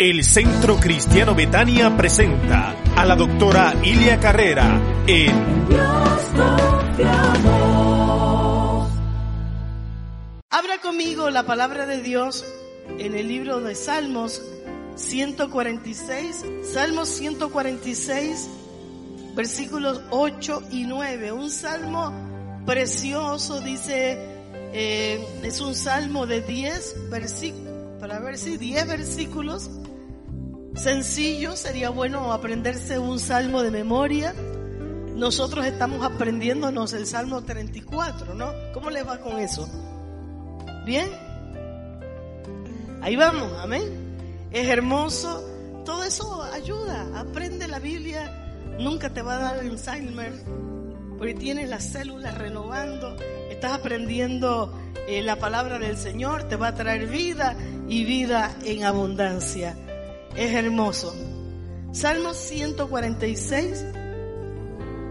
El 0.00 0.24
Centro 0.24 0.76
Cristiano 0.78 1.34
Betania 1.34 1.94
presenta 1.94 2.74
a 2.96 3.04
la 3.04 3.14
doctora 3.16 3.74
Ilia 3.82 4.18
Carrera 4.18 4.80
en 5.06 5.68
Dios 5.68 6.30
Abra 10.48 10.78
conmigo 10.82 11.28
la 11.28 11.44
palabra 11.44 11.84
de 11.84 12.00
Dios 12.00 12.46
en 12.98 13.14
el 13.14 13.28
libro 13.28 13.60
de 13.60 13.74
Salmos 13.74 14.40
146, 14.96 16.46
Salmos 16.72 17.10
146, 17.10 18.48
versículos 19.34 20.00
8 20.08 20.62
y 20.70 20.84
9. 20.84 21.32
Un 21.32 21.50
salmo 21.50 22.10
precioso, 22.64 23.60
dice, 23.60 24.16
eh, 24.72 25.22
es 25.42 25.60
un 25.60 25.74
salmo 25.74 26.26
de 26.26 26.40
10 26.40 27.10
versículos, 27.10 27.69
para 28.00 28.18
ver 28.18 28.38
si 28.38 28.56
10 28.56 28.88
versículos 28.88 29.70
sencillo, 30.74 31.56
sería 31.56 31.90
bueno 31.90 32.32
aprenderse 32.32 32.98
un 32.98 33.18
salmo 33.18 33.62
de 33.62 33.70
memoria. 33.70 34.34
Nosotros 35.14 35.66
estamos 35.66 36.04
aprendiéndonos 36.04 36.94
el 36.94 37.06
Salmo 37.06 37.42
34, 37.42 38.34
¿no? 38.34 38.52
¿Cómo 38.72 38.88
les 38.88 39.06
va 39.06 39.18
con 39.18 39.38
eso? 39.38 39.68
¿Bien? 40.86 41.08
Ahí 43.02 43.16
vamos, 43.16 43.52
amén. 43.58 43.82
Es 44.50 44.66
hermoso. 44.68 45.46
Todo 45.84 46.04
eso 46.04 46.42
ayuda. 46.42 47.06
Aprende 47.18 47.68
la 47.68 47.78
Biblia. 47.78 48.34
Nunca 48.78 49.10
te 49.10 49.20
va 49.20 49.36
a 49.36 49.40
dar 49.40 49.58
Alzheimer. 49.58 50.32
Porque 51.18 51.34
tienes 51.34 51.68
las 51.68 51.84
células 51.84 52.38
renovando. 52.38 53.16
Estás 53.60 53.78
aprendiendo 53.78 54.72
eh, 55.06 55.20
la 55.20 55.36
palabra 55.36 55.78
del 55.78 55.98
Señor. 55.98 56.44
Te 56.44 56.56
va 56.56 56.68
a 56.68 56.74
traer 56.74 57.08
vida 57.08 57.54
y 57.90 58.04
vida 58.04 58.56
en 58.64 58.84
abundancia 58.84 59.76
es 60.34 60.54
hermoso. 60.54 61.14
Salmo 61.92 62.32
146, 62.32 63.84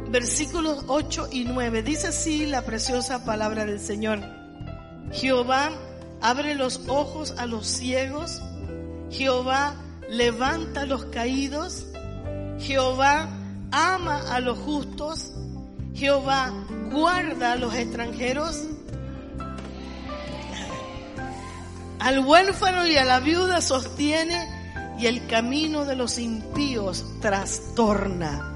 versículos 0.09 0.85
8 0.87 1.29
y 1.31 1.43
9. 1.43 1.83
Dice 1.83 2.07
así 2.07 2.47
la 2.47 2.63
preciosa 2.63 3.23
palabra 3.23 3.67
del 3.67 3.79
Señor. 3.79 4.19
Jehová 5.11 5.69
abre 6.19 6.55
los 6.55 6.81
ojos 6.87 7.35
a 7.37 7.45
los 7.45 7.67
ciegos. 7.67 8.41
Jehová 9.11 9.75
levanta 10.09 10.81
a 10.81 10.85
los 10.87 11.05
caídos. 11.05 11.85
Jehová 12.57 13.29
ama 13.69 14.23
a 14.33 14.39
los 14.39 14.57
justos. 14.57 15.33
Jehová 15.93 16.51
guarda 16.89 17.53
a 17.53 17.55
los 17.55 17.73
extranjeros. 17.75 18.65
Al 21.99 22.19
huérfano 22.19 22.87
y 22.87 22.95
a 22.95 23.05
la 23.05 23.19
viuda 23.19 23.61
sostiene 23.61 24.59
y 24.99 25.07
el 25.07 25.27
camino 25.27 25.85
de 25.85 25.95
los 25.95 26.17
impíos 26.17 27.05
trastorna. 27.21 28.55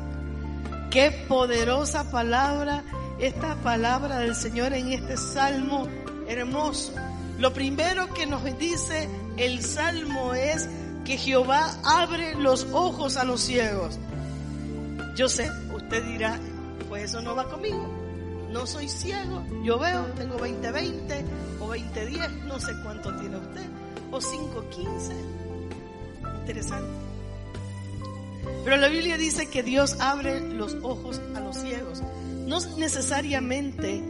Qué 0.92 1.12
poderosa 1.28 2.12
palabra 2.12 2.84
esta 3.20 3.56
palabra 3.56 4.20
del 4.20 4.36
Señor 4.36 4.74
en 4.74 4.92
este 4.92 5.18
salmo 5.18 5.88
hermoso. 6.28 6.94
Lo 7.40 7.54
primero 7.54 8.14
que 8.14 8.26
nos 8.26 8.44
dice 8.58 9.10
el 9.38 9.64
salmo 9.64 10.34
es 10.34 10.70
que 11.06 11.18
Jehová 11.18 11.74
abre 11.84 12.36
los 12.36 12.68
ojos 12.72 13.18
a 13.18 13.24
los 13.24 13.42
ciegos. 13.42 14.00
Yo 15.16 15.28
sé, 15.30 15.50
usted 15.74 16.04
dirá, 16.06 16.40
pues 16.90 17.06
eso 17.06 17.22
no 17.22 17.36
va 17.36 17.50
conmigo. 17.50 18.03
No 18.54 18.66
soy 18.68 18.88
ciego, 18.88 19.44
yo 19.64 19.80
veo, 19.80 20.06
tengo 20.16 20.38
20-20 20.38 21.24
o 21.60 21.76
20-10, 21.76 22.44
no 22.44 22.60
sé 22.60 22.72
cuánto 22.84 23.14
tiene 23.18 23.38
usted, 23.38 23.66
o 24.12 24.20
5-15 24.20 25.44
interesante. 26.44 26.90
Pero 28.64 28.78
la 28.78 28.88
Biblia 28.90 29.18
dice 29.18 29.48
que 29.48 29.64
Dios 29.64 30.00
abre 30.00 30.42
los 30.42 30.76
ojos 30.84 31.22
a 31.36 31.40
los 31.40 31.58
ciegos. 31.58 32.04
No 32.46 32.60
necesariamente 32.78 34.04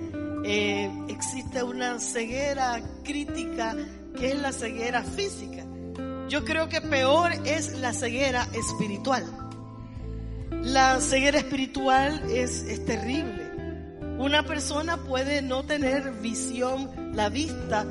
eh, 0.44 0.92
existe 1.08 1.64
una 1.64 2.00
ceguera 2.00 2.82
crítica 3.04 3.76
que 4.18 4.32
es 4.32 4.42
la 4.42 4.52
ceguera 4.52 5.04
física. 5.04 5.64
Yo 6.28 6.44
creo 6.44 6.68
que 6.70 6.82
peor 6.82 7.32
es 7.46 7.78
la 7.80 7.94
ceguera 7.94 8.48
espiritual. 8.54 9.26
La 10.50 11.00
ceguera 11.02 11.38
espiritual 11.38 12.24
es, 12.30 12.64
es 12.64 12.86
terrible. 12.86 13.43
Una 14.24 14.44
persona 14.44 14.96
puede 14.96 15.42
no 15.42 15.64
tener 15.64 16.14
visión, 16.22 16.90
la 17.14 17.28
vista, 17.28 17.86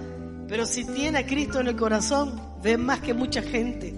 pero 0.48 0.64
si 0.64 0.82
tiene 0.86 1.18
a 1.18 1.26
Cristo 1.26 1.60
en 1.60 1.66
el 1.66 1.76
corazón, 1.76 2.40
ve 2.62 2.78
más 2.78 3.00
que 3.00 3.12
mucha 3.12 3.42
gente. 3.42 3.94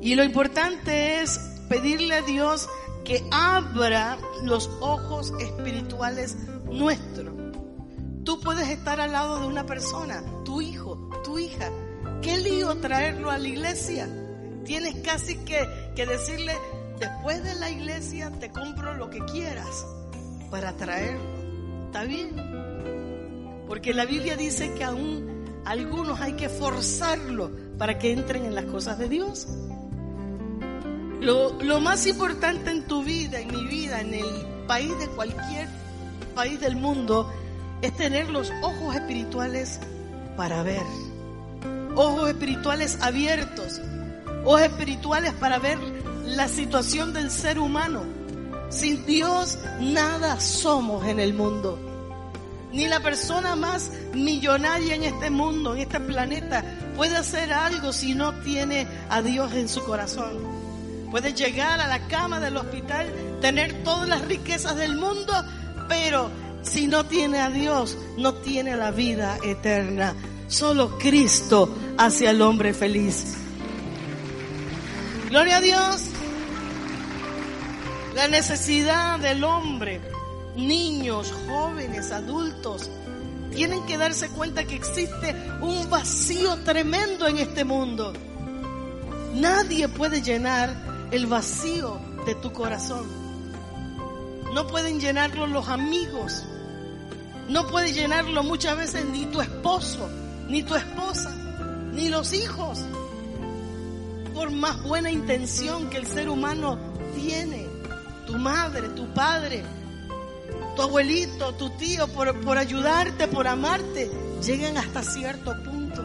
Y 0.00 0.16
lo 0.16 0.24
importante 0.24 1.20
es 1.20 1.38
pedirle 1.68 2.16
a 2.16 2.22
Dios 2.22 2.68
que 3.04 3.24
abra 3.30 4.18
los 4.42 4.68
ojos 4.80 5.32
espirituales 5.38 6.36
nuestros. 6.64 7.32
Tú 8.24 8.40
puedes 8.40 8.68
estar 8.68 9.00
al 9.00 9.12
lado 9.12 9.38
de 9.38 9.46
una 9.46 9.64
persona, 9.66 10.24
tu 10.44 10.60
hijo, 10.60 11.08
tu 11.22 11.38
hija. 11.38 11.70
¿Qué 12.20 12.36
lío 12.38 12.74
traerlo 12.78 13.30
a 13.30 13.38
la 13.38 13.46
iglesia? 13.46 14.08
Tienes 14.64 14.96
casi 15.04 15.36
que, 15.36 15.92
que 15.94 16.04
decirle, 16.04 16.52
después 16.98 17.44
de 17.44 17.54
la 17.54 17.70
iglesia 17.70 18.32
te 18.40 18.50
compro 18.50 18.94
lo 18.94 19.08
que 19.08 19.20
quieras 19.20 19.86
para 20.50 20.76
traerlo. 20.76 21.20
¿Está 21.86 22.04
bien? 22.04 22.30
Porque 23.66 23.94
la 23.94 24.04
Biblia 24.04 24.36
dice 24.36 24.72
que 24.74 24.84
aún 24.84 25.34
algunos 25.64 26.20
hay 26.20 26.34
que 26.34 26.48
forzarlo 26.48 27.50
para 27.78 27.98
que 27.98 28.12
entren 28.12 28.44
en 28.44 28.54
las 28.54 28.64
cosas 28.66 28.98
de 28.98 29.08
Dios. 29.08 29.46
Lo, 31.20 31.80
más 31.80 32.06
importante 32.06 32.70
en 32.70 32.86
tu 32.86 33.02
vida, 33.02 33.40
en 33.40 33.48
mi 33.48 33.66
vida, 33.66 34.00
en 34.00 34.12
el 34.12 34.26
país 34.66 34.96
de 34.98 35.08
cualquier 35.08 35.68
país 36.34 36.60
del 36.60 36.76
mundo, 36.76 37.32
es 37.80 37.96
tener 37.96 38.28
los 38.28 38.52
ojos 38.62 38.94
espirituales 38.94 39.80
para 40.36 40.62
ver. 40.62 40.82
Ojos 41.96 42.28
espirituales 42.28 42.98
abiertos. 43.00 43.80
Ojos 44.44 44.62
espirituales 44.62 45.32
para 45.34 45.58
ver 45.58 45.78
la 46.26 46.48
situación 46.48 47.14
del 47.14 47.30
ser 47.30 47.58
humano. 47.58 48.02
Sin 48.70 49.04
Dios 49.06 49.58
nada 49.80 50.40
somos 50.40 51.06
en 51.06 51.20
el 51.20 51.34
mundo. 51.34 51.78
Ni 52.72 52.88
la 52.88 53.00
persona 53.00 53.54
más 53.54 53.90
millonaria 54.14 54.96
en 54.96 55.04
este 55.04 55.30
mundo, 55.30 55.74
en 55.74 55.82
este 55.82 56.00
planeta, 56.00 56.64
puede 56.96 57.16
hacer 57.16 57.52
algo 57.52 57.92
si 57.92 58.14
no 58.14 58.32
tiene 58.40 58.86
a 59.08 59.22
Dios 59.22 59.52
en 59.52 59.68
su 59.68 59.84
corazón. 59.84 60.38
Puede 61.10 61.32
llegar 61.34 61.80
a 61.80 61.86
la 61.86 62.08
cama 62.08 62.40
del 62.40 62.56
hospital, 62.56 63.06
tener 63.40 63.84
todas 63.84 64.08
las 64.08 64.24
riquezas 64.26 64.74
del 64.74 64.96
mundo, 64.96 65.32
pero 65.88 66.28
si 66.62 66.88
no 66.88 67.04
tiene 67.06 67.38
a 67.38 67.50
Dios, 67.50 67.96
no 68.18 68.34
tiene 68.34 68.76
la 68.76 68.90
vida 68.90 69.38
eterna. 69.44 70.14
Solo 70.48 70.98
Cristo 70.98 71.72
hace 71.96 72.26
al 72.26 72.42
hombre 72.42 72.74
feliz. 72.74 73.36
Gloria 75.30 75.58
a 75.58 75.60
Dios. 75.60 76.13
La 78.14 78.28
necesidad 78.28 79.18
del 79.18 79.42
hombre, 79.42 80.00
niños, 80.56 81.32
jóvenes, 81.48 82.12
adultos, 82.12 82.88
tienen 83.52 83.84
que 83.86 83.98
darse 83.98 84.28
cuenta 84.28 84.64
que 84.64 84.76
existe 84.76 85.34
un 85.60 85.90
vacío 85.90 86.56
tremendo 86.64 87.26
en 87.26 87.38
este 87.38 87.64
mundo. 87.64 88.12
Nadie 89.34 89.88
puede 89.88 90.22
llenar 90.22 91.08
el 91.10 91.26
vacío 91.26 91.98
de 92.24 92.36
tu 92.36 92.52
corazón. 92.52 93.04
No 94.52 94.66
pueden 94.68 95.00
llenarlo 95.00 95.48
los 95.48 95.68
amigos. 95.68 96.44
No 97.48 97.66
puede 97.66 97.92
llenarlo 97.92 98.44
muchas 98.44 98.76
veces 98.76 99.04
ni 99.06 99.26
tu 99.26 99.40
esposo, 99.40 100.08
ni 100.48 100.62
tu 100.62 100.76
esposa, 100.76 101.34
ni 101.92 102.08
los 102.08 102.32
hijos. 102.32 102.78
Por 104.32 104.52
más 104.52 104.80
buena 104.84 105.10
intención 105.10 105.90
que 105.90 105.96
el 105.96 106.06
ser 106.06 106.28
humano 106.28 106.78
tiene, 107.16 107.63
tu 108.26 108.38
madre, 108.38 108.88
tu 108.90 109.06
padre, 109.12 109.62
tu 110.76 110.82
abuelito, 110.82 111.54
tu 111.54 111.70
tío, 111.70 112.08
por, 112.08 112.40
por 112.40 112.58
ayudarte, 112.58 113.28
por 113.28 113.46
amarte, 113.46 114.10
llegan 114.42 114.76
hasta 114.76 115.02
cierto 115.02 115.54
punto. 115.62 116.04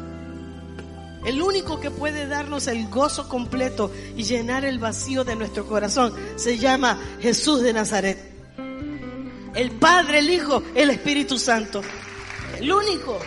El 1.25 1.41
único 1.41 1.79
que 1.79 1.91
puede 1.91 2.27
darnos 2.27 2.67
el 2.67 2.87
gozo 2.87 3.27
completo 3.27 3.91
y 4.15 4.23
llenar 4.23 4.63
el 4.63 4.79
vacío 4.79 5.23
de 5.23 5.35
nuestro 5.35 5.65
corazón 5.67 6.13
se 6.37 6.57
llama 6.57 6.97
Jesús 7.19 7.61
de 7.61 7.73
Nazaret. 7.73 8.17
El 9.53 9.71
Padre, 9.71 10.19
el 10.19 10.29
Hijo, 10.29 10.63
el 10.75 10.89
Espíritu 10.89 11.37
Santo. 11.37 11.81
El 12.57 12.71
único. 12.71 13.19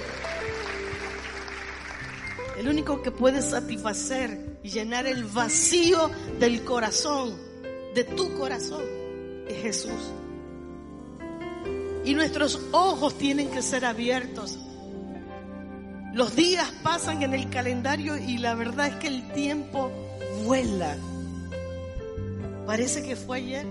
El 2.59 2.69
único 2.69 3.03
que 3.03 3.11
puede 3.11 3.43
satisfacer 3.43 4.59
y 4.63 4.71
llenar 4.71 5.07
el 5.07 5.25
vacío 5.25 6.11
del 6.39 6.65
corazón, 6.65 7.37
de 7.95 8.05
tu 8.05 8.35
corazón, 8.39 8.83
es 9.49 9.63
Jesús. 9.63 10.13
Y 12.05 12.15
nuestros 12.15 12.61
ojos 12.73 13.17
tienen 13.17 13.51
que 13.51 13.63
ser 13.63 13.85
abiertos 13.85 14.59
los 16.13 16.37
días 16.37 16.71
pasan 16.83 17.23
en 17.23 17.33
el 17.33 17.49
calendario 17.49 18.19
y 18.19 18.37
la 18.37 18.55
verdad 18.55 18.89
es 18.89 18.97
que 18.97 19.07
el 19.07 19.33
tiempo 19.33 19.91
vuela. 20.45 20.95
Parece 22.67 23.03
que 23.03 23.17
fue 23.17 23.39
ayer. 23.39 23.67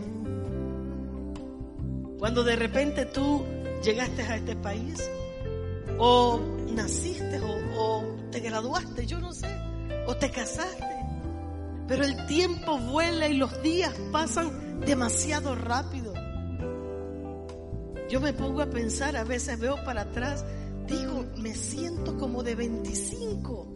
Cuando 2.18 2.44
de 2.44 2.56
repente 2.56 3.06
tú 3.06 3.46
llegaste 3.84 4.24
a 4.24 4.38
este 4.38 4.56
país, 4.56 5.08
o 6.00 6.40
naciste, 6.74 7.40
o, 7.78 8.18
te 8.32 8.40
graduaste, 8.40 9.06
yo 9.06 9.20
no 9.20 9.34
sé, 9.34 9.48
o 10.08 10.16
te 10.16 10.32
casaste. 10.32 11.01
Pero 11.92 12.06
el 12.06 12.26
tiempo 12.26 12.78
vuela 12.78 13.28
y 13.28 13.34
los 13.34 13.62
días 13.64 13.94
pasan 14.14 14.80
demasiado 14.80 15.56
rápido. 15.56 16.14
Yo 18.10 18.22
me 18.22 18.32
pongo 18.32 18.62
a 18.62 18.68
pensar, 18.68 19.18
a 19.18 19.26
veces 19.26 19.60
veo 19.60 19.76
para 19.84 20.04
atrás 20.04 20.46
digo, 20.88 21.26
me 21.36 21.54
siento 21.54 22.18
como 22.18 22.44
de 22.44 22.56
25. 22.56 23.74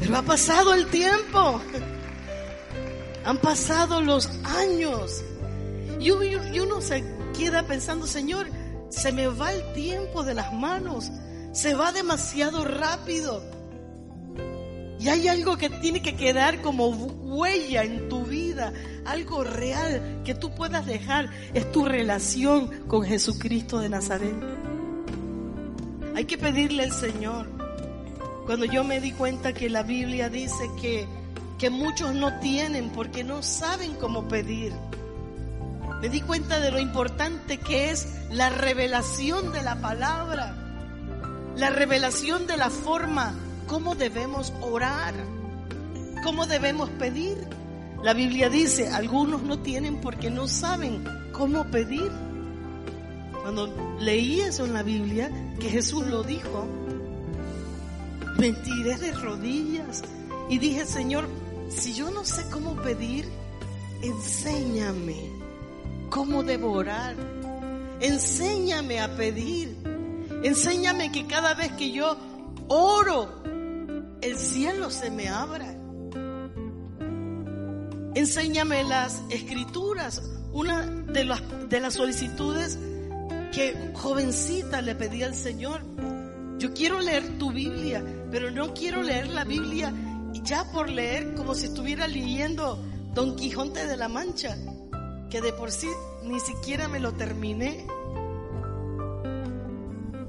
Pero 0.00 0.16
ha 0.16 0.22
pasado 0.22 0.72
el 0.72 0.86
tiempo. 0.86 1.60
Han 3.26 3.36
pasado 3.42 4.00
los 4.00 4.30
años. 4.56 5.22
Y 5.98 6.12
uno 6.12 6.80
se 6.80 7.04
queda 7.36 7.62
pensando, 7.66 8.06
Señor, 8.06 8.46
se 8.88 9.12
me 9.12 9.26
va 9.26 9.52
el 9.52 9.74
tiempo 9.74 10.22
de 10.24 10.32
las 10.32 10.50
manos. 10.54 11.09
Se 11.52 11.74
va 11.74 11.92
demasiado 11.92 12.64
rápido. 12.64 13.42
Y 15.00 15.08
hay 15.08 15.28
algo 15.28 15.56
que 15.56 15.70
tiene 15.70 16.02
que 16.02 16.14
quedar 16.14 16.60
como 16.60 16.88
huella 16.88 17.84
en 17.84 18.08
tu 18.10 18.24
vida, 18.24 18.72
algo 19.06 19.42
real 19.42 20.20
que 20.24 20.34
tú 20.34 20.54
puedas 20.54 20.84
dejar, 20.84 21.30
es 21.54 21.72
tu 21.72 21.86
relación 21.86 22.86
con 22.86 23.04
Jesucristo 23.04 23.78
de 23.78 23.88
Nazaret. 23.88 24.34
Hay 26.14 26.26
que 26.26 26.36
pedirle 26.36 26.84
al 26.84 26.92
Señor. 26.92 27.46
Cuando 28.44 28.66
yo 28.66 28.84
me 28.84 29.00
di 29.00 29.12
cuenta 29.12 29.54
que 29.54 29.70
la 29.70 29.82
Biblia 29.82 30.28
dice 30.28 30.68
que, 30.80 31.06
que 31.58 31.70
muchos 31.70 32.14
no 32.14 32.38
tienen 32.40 32.90
porque 32.90 33.24
no 33.24 33.42
saben 33.42 33.94
cómo 33.94 34.28
pedir. 34.28 34.74
Me 36.02 36.10
di 36.10 36.20
cuenta 36.20 36.60
de 36.60 36.72
lo 36.72 36.78
importante 36.78 37.56
que 37.58 37.90
es 37.90 38.06
la 38.30 38.50
revelación 38.50 39.50
de 39.52 39.62
la 39.62 39.80
palabra, 39.80 40.59
la 41.60 41.68
revelación 41.68 42.46
de 42.46 42.56
la 42.56 42.70
forma 42.70 43.34
cómo 43.66 43.94
debemos 43.94 44.50
orar, 44.62 45.12
cómo 46.24 46.46
debemos 46.46 46.88
pedir. 46.88 47.36
La 48.02 48.14
Biblia 48.14 48.48
dice, 48.48 48.88
algunos 48.88 49.42
no 49.42 49.58
tienen 49.58 50.00
porque 50.00 50.30
no 50.30 50.48
saben 50.48 51.04
cómo 51.32 51.70
pedir. 51.70 52.10
Cuando 53.42 53.98
leí 54.00 54.40
eso 54.40 54.64
en 54.64 54.72
la 54.72 54.82
Biblia, 54.82 55.30
que 55.60 55.68
Jesús 55.68 56.06
lo 56.06 56.22
dijo, 56.22 56.66
me 58.38 58.52
tiré 58.52 58.96
de 58.96 59.12
rodillas 59.12 60.02
y 60.48 60.58
dije, 60.58 60.86
Señor, 60.86 61.28
si 61.68 61.92
yo 61.92 62.10
no 62.10 62.24
sé 62.24 62.42
cómo 62.50 62.74
pedir, 62.76 63.28
enséñame 64.00 65.30
cómo 66.08 66.42
devorar. 66.42 67.14
Enséñame 68.00 68.98
a 69.00 69.14
pedir. 69.14 69.79
Enséñame 70.42 71.12
que 71.12 71.26
cada 71.26 71.54
vez 71.54 71.72
que 71.72 71.92
yo 71.92 72.16
oro, 72.68 73.42
el 74.22 74.36
cielo 74.36 74.90
se 74.90 75.10
me 75.10 75.28
abra. 75.28 75.76
Enséñame 78.14 78.84
las 78.84 79.22
escrituras. 79.30 80.22
Una 80.52 80.84
de 80.84 81.24
las, 81.24 81.42
de 81.68 81.80
las 81.80 81.94
solicitudes 81.94 82.78
que 83.52 83.92
jovencita 83.94 84.82
le 84.82 84.94
pedí 84.94 85.22
al 85.22 85.34
Señor. 85.34 85.82
Yo 86.58 86.72
quiero 86.74 87.00
leer 87.00 87.38
tu 87.38 87.52
Biblia, 87.52 88.04
pero 88.30 88.50
no 88.50 88.74
quiero 88.74 89.02
leer 89.02 89.28
la 89.28 89.44
Biblia 89.44 89.94
ya 90.42 90.64
por 90.72 90.88
leer 90.88 91.34
como 91.34 91.54
si 91.54 91.66
estuviera 91.66 92.06
leyendo 92.06 92.82
Don 93.14 93.36
Quijote 93.36 93.86
de 93.86 93.96
la 93.96 94.08
Mancha, 94.08 94.56
que 95.30 95.40
de 95.40 95.52
por 95.52 95.70
sí 95.70 95.88
ni 96.22 96.38
siquiera 96.40 96.88
me 96.88 97.00
lo 97.00 97.12
terminé. 97.12 97.86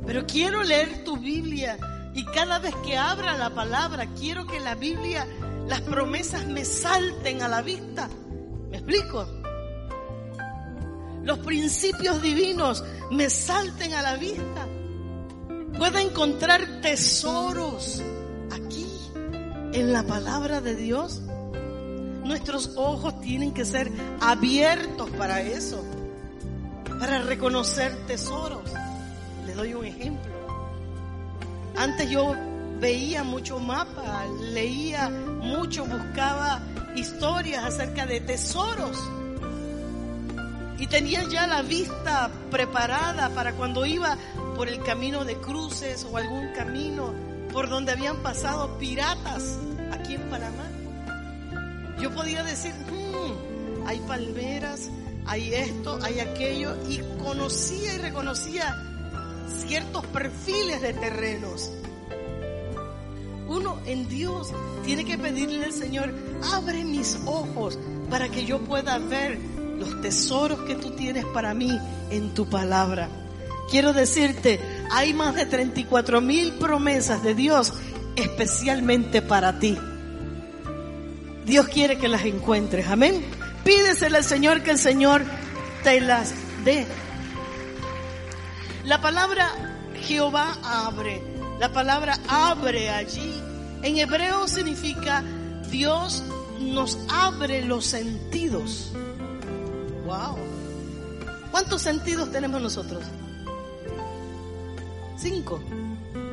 Pero 0.06 0.26
quiero 0.26 0.64
leer 0.64 1.04
tu 1.04 1.18
Biblia 1.18 1.78
y 2.14 2.26
cada 2.26 2.60
vez 2.60 2.76
que 2.86 2.98
abra 2.98 3.38
la 3.38 3.52
palabra, 3.52 4.08
quiero 4.20 4.46
que 4.46 4.60
la 4.60 4.76
Biblia, 4.76 5.26
las 5.68 5.82
promesas 5.82 6.46
me 6.48 6.66
salten 6.66 7.42
a 7.42 7.48
la 7.48 7.62
vista. 7.62 8.10
¿Me 8.70 8.78
explico? 8.78 9.28
Los 11.24 11.40
principios 11.40 12.22
divinos 12.22 12.84
me 13.12 13.30
salten 13.30 13.94
a 13.94 14.02
la 14.02 14.16
vista. 14.16 14.68
Pueda 15.78 16.02
encontrar 16.02 16.82
tesoros 16.82 18.02
aquí, 18.52 18.88
en 19.74 19.94
la 19.94 20.04
palabra 20.04 20.62
de 20.62 20.76
Dios. 20.76 21.22
Nuestros 22.24 22.72
ojos 22.76 23.22
tienen 23.22 23.54
que 23.54 23.66
ser 23.66 23.92
abiertos 24.20 25.10
para 25.12 25.42
eso, 25.42 25.84
para 27.00 27.22
reconocer 27.22 27.96
tesoros. 28.08 28.72
Le 29.52 29.58
doy 29.58 29.74
un 29.74 29.86
ejemplo. 29.86 30.32
Antes 31.76 32.10
yo 32.10 32.34
veía 32.80 33.22
mucho 33.26 33.60
mapa, 33.60 34.26
leía 34.54 35.10
mucho, 35.10 35.86
buscaba 35.86 36.62
historias 36.96 37.66
acerca 37.66 38.06
de 38.06 38.22
tesoros. 38.22 38.98
Y 40.78 40.88
tenía 40.88 41.24
ya 41.24 41.48
la 41.48 41.64
vista 41.64 42.32
preparada 42.50 43.28
para 43.32 43.52
cuando 43.52 43.86
iba 43.86 44.18
por 44.56 44.70
el 44.70 44.82
camino 44.84 45.26
de 45.26 45.36
cruces 45.36 46.08
o 46.10 46.16
algún 46.16 46.54
camino 46.54 47.14
por 47.52 47.68
donde 47.68 47.92
habían 47.92 48.24
pasado 48.24 48.78
piratas 48.78 49.58
aquí 49.92 50.16
en 50.16 50.30
Panamá. 50.30 50.64
Yo 52.00 52.10
podía 52.12 52.42
decir, 52.44 52.74
hmm, 52.74 53.86
hay 53.86 54.00
palmeras, 54.00 54.90
hay 55.26 55.54
esto, 55.54 56.00
hay 56.02 56.22
aquello, 56.22 56.74
y 56.88 57.02
conocía 57.22 57.96
y 57.96 57.98
reconocía 57.98 58.88
ciertos 59.52 60.06
perfiles 60.08 60.82
de 60.82 60.94
terrenos. 60.94 61.72
Uno 63.48 63.80
en 63.86 64.08
Dios 64.08 64.50
tiene 64.86 65.04
que 65.04 65.18
pedirle 65.18 65.66
al 65.66 65.74
Señor, 65.74 66.14
abre 66.54 66.86
mis 66.86 67.20
ojos 67.26 67.78
para 68.10 68.30
que 68.30 68.46
yo 68.46 68.60
pueda 68.60 68.98
ver 68.98 69.38
los 69.78 70.02
tesoros 70.02 70.62
que 70.62 70.76
tú 70.76 70.92
tienes 70.92 71.26
para 71.26 71.54
mí 71.54 71.78
en 72.10 72.34
tu 72.34 72.50
palabra. 72.50 73.10
Quiero 73.70 73.94
decirte, 73.94 74.60
hay 74.92 75.14
más 75.14 75.36
de 75.36 75.46
34 75.46 76.22
mil 76.22 76.54
promesas 76.54 77.24
de 77.24 77.36
Dios 77.36 77.74
especialmente 78.16 79.22
para 79.22 79.60
ti. 79.60 79.78
Dios 81.46 81.68
quiere 81.68 81.98
que 81.98 82.08
las 82.08 82.24
encuentres, 82.26 82.88
amén. 82.88 83.26
Pídesele 83.64 84.18
al 84.18 84.24
Señor 84.24 84.62
que 84.62 84.72
el 84.72 84.78
Señor 84.78 85.24
te 85.84 86.00
las 86.02 86.34
dé. 86.64 86.86
La 88.86 89.00
palabra 89.00 89.52
Jehová 89.96 90.58
abre. 90.64 91.22
La 91.60 91.72
palabra 91.72 92.18
abre 92.28 92.90
allí. 92.90 93.40
En 93.84 93.98
hebreo 93.98 94.48
significa 94.48 95.24
Dios 95.70 96.24
nos 96.60 96.98
abre 97.10 97.64
los 97.64 97.86
sentidos. 97.86 98.92
Wow. 100.06 100.38
¿Cuántos 101.52 101.82
sentidos 101.82 102.32
tenemos 102.32 102.62
nosotros? 102.62 103.04
Cinco. 105.18 105.62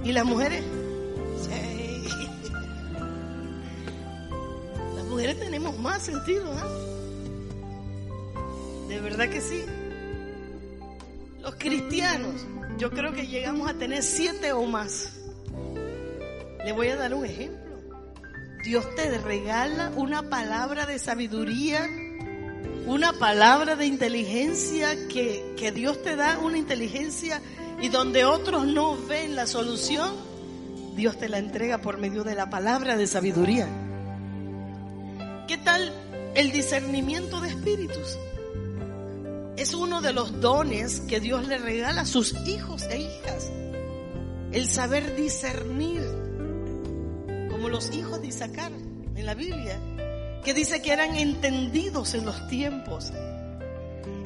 ¿Y 0.05 0.13
las 0.13 0.25
mujeres? 0.25 0.65
Seis. 1.47 2.09
Las 4.95 5.05
mujeres 5.05 5.39
tenemos 5.39 5.79
más 5.79 6.03
sentidos, 6.03 6.49
¿eh? 6.57 6.89
De 8.89 9.01
verdad 9.01 9.29
que 9.29 9.41
sí. 9.43 9.65
Los 11.49 11.57
cristianos, 11.57 12.47
yo 12.77 12.91
creo 12.91 13.15
que 13.15 13.27
llegamos 13.27 13.71
a 13.71 13.73
tener 13.73 14.03
siete 14.03 14.53
o 14.53 14.67
más. 14.67 15.15
Le 16.63 16.73
voy 16.73 16.89
a 16.89 16.97
dar 16.97 17.15
un 17.15 17.25
ejemplo. 17.25 17.81
Dios 18.65 18.85
te 18.95 19.17
regala 19.17 19.91
una 19.97 20.29
palabra 20.29 20.85
de 20.85 20.99
sabiduría, 20.99 21.89
una 22.85 23.15
palabra 23.15 23.77
de 23.77 23.87
inteligencia 23.87 25.09
que, 25.09 25.55
que 25.57 25.73
Dios 25.73 26.03
te 26.03 26.17
da, 26.17 26.39
una 26.39 26.59
inteligencia 26.59 27.41
y 27.81 27.89
donde 27.89 28.27
otros 28.27 28.67
no 28.67 28.99
ven 29.07 29.35
la 29.35 29.47
solución, 29.47 30.17
Dios 30.97 31.19
te 31.19 31.31
la 31.31 31.39
entrega 31.39 31.79
por 31.79 31.97
medio 31.97 32.25
de 32.25 32.35
la 32.35 32.51
palabra 32.51 32.99
de 32.99 33.07
sabiduría. 33.07 33.67
¿Qué 35.47 35.57
tal 35.57 35.95
el 36.35 36.53
discernimiento 36.53 37.41
de 37.41 37.49
espíritus? 37.49 38.19
Es 39.59 39.75
uno 39.75 40.01
de 40.01 40.13
los 40.13 40.41
dones 40.41 41.01
que 41.01 41.19
Dios 41.19 41.49
le 41.49 41.59
regala 41.59 42.03
a 42.03 42.07
sus 42.07 42.33
hijos 42.47 42.85
e 42.85 43.01
hijas. 43.01 43.51
El 44.53 44.69
saber 44.69 45.17
discernir, 45.17 46.01
como 47.51 47.69
los 47.69 47.93
hijos 47.93 48.21
de 48.21 48.29
Isaacar 48.29 48.71
en 49.17 49.27
la 49.27 49.35
Biblia, 49.35 49.81
que 50.45 50.55
dice 50.55 50.81
que 50.81 50.93
eran 50.93 51.17
entendidos 51.17 52.15
en 52.15 52.25
los 52.25 52.47
tiempos. 52.47 53.13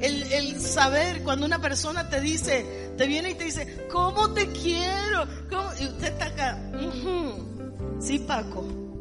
El, 0.02 0.60
saber 0.60 1.22
cuando 1.22 1.46
una 1.46 1.60
persona 1.60 2.10
te 2.10 2.20
dice, 2.20 2.92
te 2.98 3.06
viene 3.06 3.30
y 3.30 3.34
te 3.34 3.44
dice, 3.44 3.86
¿cómo 3.90 4.34
te 4.34 4.48
quiero? 4.48 5.26
Y 5.80 5.86
usted 5.86 6.12
está 6.12 6.26
acá, 6.26 6.58
sí, 8.00 8.18
Paco. 8.18 8.91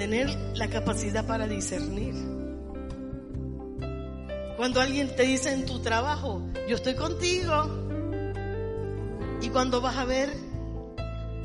Tener 0.00 0.30
la 0.54 0.66
capacidad 0.68 1.26
para 1.26 1.46
discernir. 1.46 2.14
Cuando 4.56 4.80
alguien 4.80 5.14
te 5.14 5.24
dice 5.24 5.52
en 5.52 5.66
tu 5.66 5.80
trabajo, 5.80 6.40
yo 6.66 6.76
estoy 6.76 6.94
contigo. 6.94 7.52
Y 9.42 9.50
cuando 9.50 9.82
vas 9.82 9.98
a 9.98 10.06
ver, 10.06 10.30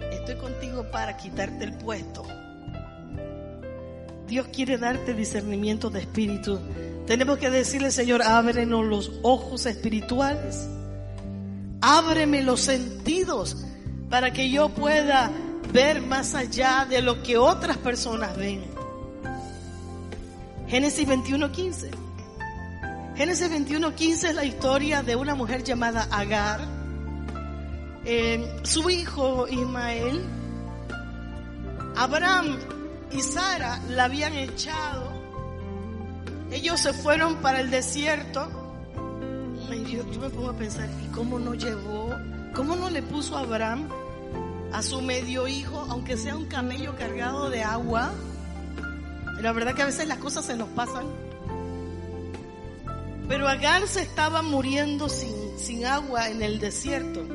estoy 0.09 0.35
contigo 0.35 0.89
para 0.89 1.17
quitarte 1.17 1.65
el 1.65 1.74
puesto. 1.74 2.24
Dios 4.25 4.47
quiere 4.53 4.77
darte 4.77 5.13
discernimiento 5.13 5.89
de 5.89 6.00
espíritu. 6.00 6.57
Tenemos 7.07 7.38
que 7.39 7.50
decirle, 7.50 7.91
Señor, 7.91 8.21
ábrenos 8.21 8.85
los 8.85 9.12
ojos 9.21 9.65
espirituales. 9.65 10.65
Ábreme 11.81 12.41
los 12.41 12.62
sentidos 12.62 13.65
para 14.09 14.31
que 14.31 14.50
yo 14.50 14.69
pueda 14.69 15.29
ver 15.75 16.01
más 16.01 16.36
allá 16.36 16.88
de 16.89 17.01
lo 17.01 17.22
que 17.22 17.38
otras 17.38 17.77
personas 17.77 18.38
ven. 18.38 18.63
Génesis 20.70 21.05
21:15. 21.05 21.91
Génesis 23.17 23.50
21:15 23.50 24.29
es 24.29 24.36
la 24.36 24.46
historia 24.46 25.03
de 25.03 25.17
una 25.17 25.36
mujer 25.36 25.65
llamada 25.65 26.08
Agar. 26.10 26.62
Eh, 28.05 28.62
su 28.63 28.89
hijo 28.89 29.50
Ismael. 29.50 30.24
Abraham 31.98 32.58
y 33.12 33.20
Sara 33.22 33.82
la 33.89 34.05
habían 34.05 34.34
echado. 34.34 35.12
Ellos 36.51 36.79
se 36.79 36.94
fueron 36.94 37.41
para 37.41 37.60
el 37.60 37.70
desierto. 37.70 38.48
yo, 39.91 40.20
me 40.22 40.29
pongo 40.29 40.51
a 40.51 40.53
pensar, 40.53 40.88
¿y 41.03 41.08
cómo 41.08 41.38
no 41.38 41.53
llevó? 41.53 42.15
¿Cómo 42.53 42.77
no 42.77 42.89
le 42.89 43.01
puso 43.01 43.36
a 43.36 43.41
Abraham 43.41 43.89
a 44.75 44.82
su 44.82 45.01
medio 45.01 45.48
hijo, 45.48 45.86
aunque 45.89 46.17
sea 46.17 46.36
un 46.36 46.46
camello 46.46 46.96
cargado 46.98 47.50
de 47.50 47.63
agua? 47.63 48.12
La 49.39 49.53
verdad 49.53 49.74
que 49.74 49.84
a 49.84 49.86
veces 49.86 50.08
las 50.08 50.17
cosas 50.17 50.46
se 50.46 50.58
nos 50.58 50.67
pasan. 50.70 51.05
Pero 53.29 53.48
Agar 53.48 53.88
se 53.88 54.01
estaba 54.01 54.41
muriendo 54.41 55.08
sin, 55.08 55.58
sin 55.58 55.86
agua 55.86 56.29
en 56.29 56.41
el 56.41 56.60
desierto. 56.60 57.25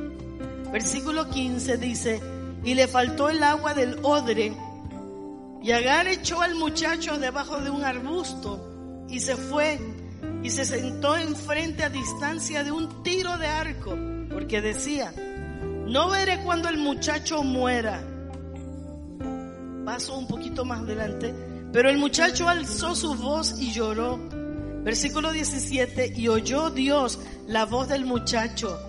Versículo 0.71 1.29
15 1.29 1.77
dice, 1.77 2.21
y 2.63 2.75
le 2.75 2.87
faltó 2.87 3.29
el 3.29 3.43
agua 3.43 3.73
del 3.73 3.97
odre 4.03 4.55
y 5.63 5.71
Agar 5.71 6.07
echó 6.07 6.41
al 6.41 6.55
muchacho 6.55 7.17
debajo 7.17 7.57
de 7.59 7.69
un 7.69 7.83
arbusto 7.83 9.05
y 9.09 9.19
se 9.19 9.35
fue 9.35 9.79
y 10.43 10.49
se 10.49 10.63
sentó 10.63 11.17
enfrente 11.17 11.83
a 11.83 11.89
distancia 11.89 12.63
de 12.63 12.71
un 12.71 13.03
tiro 13.03 13.37
de 13.37 13.47
arco, 13.47 13.95
porque 14.31 14.61
decía, 14.61 15.13
no 15.87 16.09
veré 16.09 16.41
cuando 16.43 16.69
el 16.69 16.77
muchacho 16.77 17.43
muera. 17.43 18.03
Paso 19.85 20.17
un 20.17 20.27
poquito 20.27 20.63
más 20.63 20.81
adelante, 20.81 21.33
pero 21.73 21.89
el 21.89 21.97
muchacho 21.97 22.47
alzó 22.47 22.95
su 22.95 23.15
voz 23.15 23.59
y 23.59 23.71
lloró. 23.71 24.19
Versículo 24.83 25.31
17, 25.31 26.13
y 26.15 26.27
oyó 26.27 26.69
Dios 26.69 27.19
la 27.47 27.65
voz 27.65 27.87
del 27.87 28.05
muchacho. 28.05 28.79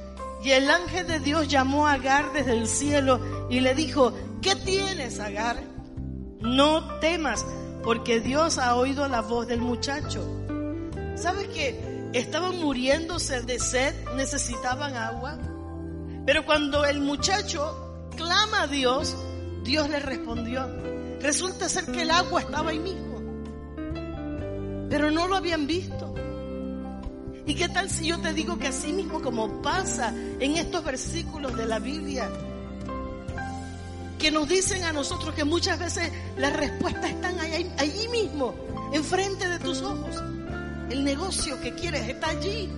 Y 0.42 0.50
el 0.50 0.70
ángel 0.70 1.06
de 1.06 1.20
Dios 1.20 1.48
llamó 1.48 1.86
a 1.86 1.92
Agar 1.92 2.32
desde 2.32 2.52
el 2.52 2.66
cielo 2.66 3.20
y 3.50 3.60
le 3.60 3.74
dijo, 3.74 4.12
¿qué 4.40 4.56
tienes, 4.56 5.20
Agar? 5.20 5.62
No 6.40 6.98
temas, 6.98 7.44
porque 7.84 8.20
Dios 8.20 8.58
ha 8.58 8.74
oído 8.74 9.06
la 9.08 9.20
voz 9.20 9.46
del 9.46 9.60
muchacho. 9.60 10.26
¿Sabes 11.14 11.48
que 11.48 12.10
estaban 12.12 12.58
muriéndose 12.58 13.42
de 13.42 13.60
sed, 13.60 13.94
necesitaban 14.16 14.96
agua? 14.96 15.38
Pero 16.24 16.46
cuando 16.46 16.84
el 16.84 17.00
muchacho 17.00 18.08
clama 18.16 18.62
a 18.62 18.66
Dios, 18.66 19.16
Dios 19.64 19.88
le 19.88 19.98
respondió. 19.98 20.68
Resulta 21.20 21.68
ser 21.68 21.86
que 21.86 22.02
el 22.02 22.10
agua 22.10 22.40
estaba 22.40 22.70
ahí 22.70 22.80
mismo, 22.80 23.22
pero 24.90 25.10
no 25.10 25.28
lo 25.28 25.36
habían 25.36 25.66
visto. 25.66 26.14
¿Y 27.46 27.54
qué 27.54 27.68
tal 27.68 27.90
si 27.90 28.06
yo 28.06 28.20
te 28.20 28.32
digo 28.32 28.58
que 28.58 28.68
así 28.68 28.92
mismo 28.92 29.20
como 29.20 29.62
pasa 29.62 30.14
en 30.40 30.56
estos 30.56 30.84
versículos 30.84 31.56
de 31.56 31.66
la 31.66 31.78
Biblia, 31.78 32.28
que 34.18 34.30
nos 34.30 34.48
dicen 34.48 34.84
a 34.84 34.92
nosotros 34.92 35.34
que 35.34 35.44
muchas 35.44 35.78
veces 35.78 36.12
las 36.36 36.52
respuestas 36.52 37.10
están 37.10 37.40
ahí, 37.40 37.72
allí 37.78 38.06
mismo, 38.08 38.54
enfrente 38.92 39.48
de 39.48 39.58
tus 39.58 39.82
ojos. 39.82 40.22
El 40.90 41.02
negocio 41.02 41.60
que 41.60 41.74
quieres 41.74 42.08
está 42.08 42.28
allí. 42.28 42.70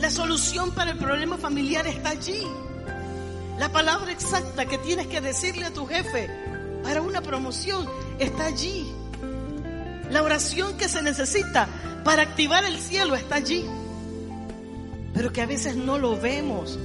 La 0.00 0.10
solución 0.10 0.72
para 0.72 0.90
el 0.92 0.98
problema 0.98 1.38
familiar 1.38 1.86
está 1.86 2.10
allí. 2.10 2.42
La 3.58 3.70
palabra 3.70 4.12
exacta 4.12 4.66
que 4.66 4.78
tienes 4.78 5.06
que 5.06 5.20
decirle 5.20 5.66
a 5.66 5.72
tu 5.72 5.86
jefe 5.86 6.30
para 6.82 7.00
una 7.02 7.22
promoción 7.22 7.88
está 8.18 8.46
allí. 8.46 8.92
La 10.10 10.22
oración 10.22 10.76
que 10.76 10.88
se 10.88 11.02
necesita 11.02 11.68
para 12.04 12.22
activar 12.22 12.64
el 12.64 12.78
cielo 12.78 13.16
está 13.16 13.36
allí. 13.36 13.64
Pero 15.14 15.32
que 15.32 15.42
a 15.42 15.46
veces 15.46 15.76
no 15.76 15.98
lo 15.98 16.20
vemos 16.20 16.78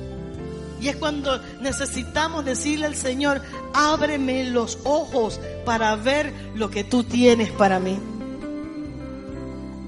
y 0.82 0.89
es 0.89 0.96
cuando 0.96 1.39
necesitamos 1.62 2.44
decirle 2.44 2.88
al 2.88 2.96
Señor, 2.96 3.41
ábreme 3.72 4.46
los 4.46 4.80
ojos 4.84 5.39
para 5.63 5.96
ver 5.96 6.34
lo 6.56 6.72
que 6.72 6.84
tú 6.84 7.03
tienes 7.03 7.51
para 7.51 7.80
mí. 7.80 8.00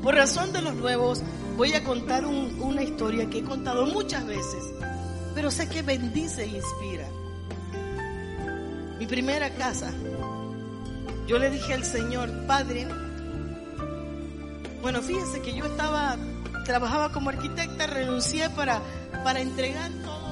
Por 0.03 0.13
razón 0.13 0.53
de 0.53 0.61
los 0.61 0.75
nuevos, 0.75 1.23
voy 1.57 1.73
a 1.73 1.83
contar 1.83 2.25
una 2.25 2.83
historia 2.83 3.29
que 3.29 3.39
he 3.39 3.43
contado 3.43 3.85
muchas 3.85 4.25
veces, 4.25 4.63
pero 5.35 5.51
sé 5.51 5.67
que 5.69 5.81
bendice 5.81 6.43
e 6.43 6.47
inspira. 6.47 7.07
Mi 8.99 9.05
primera 9.05 9.49
casa, 9.51 9.91
yo 11.27 11.37
le 11.37 11.49
dije 11.49 11.73
al 11.73 11.83
Señor, 11.83 12.29
Padre, 12.47 12.87
bueno, 14.81 15.01
fíjense 15.01 15.41
que 15.41 15.53
yo 15.53 15.65
estaba, 15.65 16.17
trabajaba 16.65 17.11
como 17.11 17.29
arquitecta, 17.29 17.87
renuncié 17.87 18.49
para, 18.49 18.81
para 19.23 19.39
entregar 19.41 19.91
todo 20.03 20.23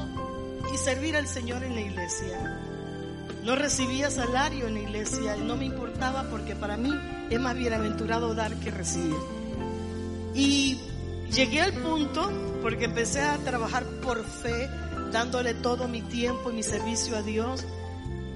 y 0.74 0.78
servir 0.78 1.16
al 1.16 1.28
Señor 1.28 1.63
en 1.63 1.75
la 1.75 1.82
iglesia. 1.82 2.58
No 3.44 3.56
recibía 3.56 4.12
salario 4.12 4.68
en 4.68 4.75
la 4.75 4.82
iglesia 4.82 5.36
y 5.36 5.42
no 5.42 5.56
me 5.56 5.66
importaba 5.66 6.24
porque 6.30 6.56
para 6.56 6.78
mí 6.78 6.92
es 7.30 7.40
más 7.40 7.56
bienaventurado 7.56 8.36
dar 8.36 8.56
que 8.58 8.72
recibir. 8.72 9.16
Y 10.36 10.80
llegué 11.32 11.62
al 11.62 11.74
punto, 11.74 12.30
porque 12.62 12.86
empecé 12.86 13.22
a 13.22 13.38
trabajar 13.38 13.86
por 14.04 14.24
fe, 14.24 14.70
dándole 15.12 15.54
todo 15.54 15.88
mi 15.88 16.02
tiempo 16.02 16.52
y 16.52 16.56
mi 16.56 16.64
servicio 16.64 17.16
a 17.18 17.22
Dios. 17.22 17.66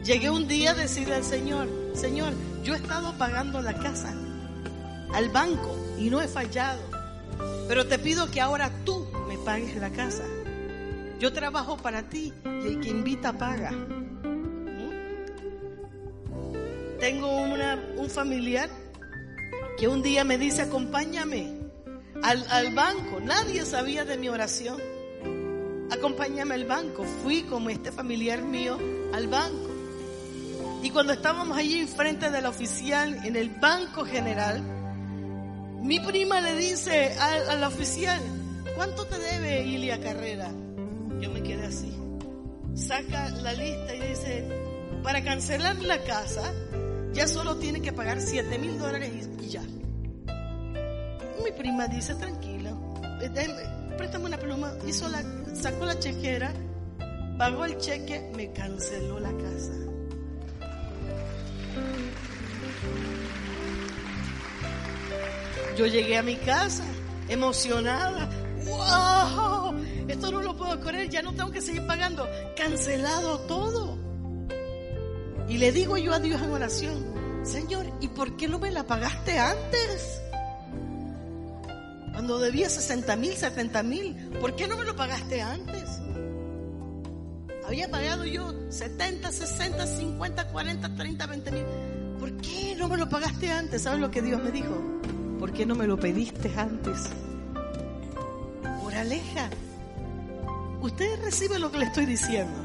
Llegué 0.04 0.30
un 0.30 0.48
día 0.48 0.72
a 0.72 0.76
decirle 0.76 1.16
al 1.16 1.24
Señor, 1.24 1.68
Señor, 1.94 2.34
yo 2.64 2.74
he 2.74 2.78
estado 2.78 3.18
pagando 3.18 3.62
la 3.62 3.74
casa 3.74 4.14
al 5.14 5.30
banco 5.30 5.76
y 5.98 6.10
no 6.10 6.22
he 6.22 6.28
fallado, 6.28 6.82
pero 7.68 7.88
te 7.88 7.98
pido 8.00 8.30
que 8.30 8.42
ahora 8.42 8.72
tú 8.84 9.08
me 9.28 9.38
pagues 9.40 9.76
la 9.78 9.90
casa. 9.90 10.24
Yo 11.20 11.32
trabajo 11.32 11.78
para 11.78 12.04
ti 12.04 12.34
y 12.46 12.68
el 12.68 12.80
que 12.82 12.90
invita 12.90 13.34
paga. 13.34 13.72
Tengo 17.00 17.36
una, 17.38 17.80
un 17.98 18.10
familiar 18.10 18.70
que 19.78 19.88
un 19.88 20.02
día 20.02 20.24
me 20.24 20.38
dice, 20.38 20.64
acompáñame 20.64 21.55
al, 22.26 22.74
banco. 22.74 23.20
Nadie 23.22 23.66
sabía 23.66 24.04
de 24.04 24.18
mi 24.18 24.30
oración. 24.30 24.78
Acompáñame 25.92 26.56
al 26.56 26.66
banco. 26.66 27.04
Fui 27.24 27.44
como 27.44 27.70
este 27.70 27.92
familiar 27.92 28.42
mío 28.42 28.78
al 29.14 29.28
banco. 29.28 29.70
Y 30.82 30.90
cuando 30.90 31.14
estábamos 31.14 31.58
allí 31.58 31.86
frente 31.86 32.30
de 32.30 32.42
la 32.42 32.50
oficial 32.50 33.26
en 33.26 33.36
el 33.36 33.50
banco 33.50 34.06
general, 34.06 34.64
mi 35.82 36.00
prima 36.00 36.42
le 36.42 36.56
dice 36.56 37.16
al, 37.20 37.64
oficial, 37.64 38.22
¿cuánto 38.76 39.06
te 39.06 39.18
debe 39.18 39.64
Ilia 39.64 40.00
Carrera? 40.00 40.52
Yo 41.20 41.32
me 41.32 41.42
quedé 41.44 41.66
así. 41.66 41.96
Saca 42.76 43.30
la 43.30 43.54
lista 43.54 43.96
y 43.96 44.10
dice, 44.10 44.48
para 45.02 45.24
cancelar 45.24 45.82
la 45.82 46.04
casa, 46.04 46.52
ya 47.14 47.28
solo 47.28 47.58
tiene 47.58 47.82
que 47.82 47.94
pagar 47.94 48.20
7 48.20 48.58
mil 48.60 48.78
dólares 48.78 49.30
y, 49.42 49.48
ya. 49.48 49.62
Mi 51.44 51.52
prima 51.52 51.88
dice, 51.88 52.16
tranquila, 52.16 52.76
eh, 53.22 53.30
préstame 53.98 54.26
una 54.26 54.38
pluma, 54.38 54.74
hizo 54.88 55.08
la, 55.10 55.24
sacó 55.54 55.86
la 55.86 55.98
chequera, 56.00 56.54
pagó 57.38 57.66
el 57.66 57.78
cheque, 57.78 58.32
me 58.36 58.52
canceló 58.52 59.20
la 59.20 59.32
casa. 59.38 59.74
Yo 65.78 65.86
llegué 65.88 66.18
a 66.18 66.24
mi 66.24 66.38
casa 66.38 66.86
emocionada. 67.28 68.30
¡Wow! 68.66 69.76
Esto 70.08 70.32
no 70.32 70.42
lo 70.42 70.56
puedo 70.56 70.80
creer, 70.80 71.10
ya 71.10 71.22
no 71.22 71.34
tengo 71.34 71.52
que 71.52 71.62
seguir 71.62 71.86
pagando. 71.86 72.28
Cancelado 72.56 73.40
todo. 73.42 73.98
Y 75.48 75.58
le 75.58 75.72
digo 75.72 75.98
yo 75.98 76.14
a 76.14 76.20
Dios 76.20 76.42
en 76.42 76.52
oración, 76.52 77.44
Señor, 77.44 77.86
¿y 78.02 78.08
por 78.08 78.36
qué 78.38 78.48
no 78.48 78.58
me 78.58 78.72
la 78.72 78.84
pagaste 78.84 79.38
antes? 79.38 80.22
Cuando 82.26 82.44
debía 82.44 82.68
60 82.68 83.16
mil, 83.18 83.34
70 83.34 83.84
mil, 83.84 84.16
¿por 84.42 84.56
qué 84.56 84.68
no 84.68 84.76
me 84.78 84.84
lo 84.84 84.96
pagaste 84.96 85.44
antes? 85.44 85.84
Había 87.68 87.88
pagado 87.92 88.26
yo 88.26 88.52
70, 88.68 89.32
60, 89.32 89.86
50, 89.86 90.48
40, 90.48 90.96
30, 90.96 91.28
20 91.28 91.52
mil. 91.52 91.66
¿Por 92.20 92.36
qué 92.38 92.76
no 92.80 92.88
me 92.88 92.98
lo 92.98 93.08
pagaste 93.08 93.52
antes? 93.52 93.84
¿Sabes 93.84 94.00
lo 94.00 94.10
que 94.10 94.24
Dios 94.24 94.42
me 94.42 94.50
dijo? 94.50 94.74
¿Por 95.38 95.54
qué 95.54 95.68
no 95.68 95.76
me 95.76 95.86
lo 95.86 96.00
pediste 96.00 96.52
antes? 96.58 97.12
Por 98.82 98.96
aleja. 98.96 99.48
Usted 100.82 101.22
recibe 101.22 101.60
lo 101.60 101.72
que 101.72 101.78
le 101.78 101.86
estoy 101.86 102.08
diciendo. 102.08 102.58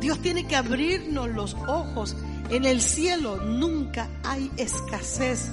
Dios 0.00 0.18
tiene 0.18 0.48
que 0.48 0.56
abrirnos 0.56 1.28
los 1.28 1.54
ojos. 1.68 2.16
En 2.50 2.64
el 2.64 2.80
cielo 2.80 3.36
nunca 3.36 4.08
hay 4.24 4.50
escasez. 4.56 5.52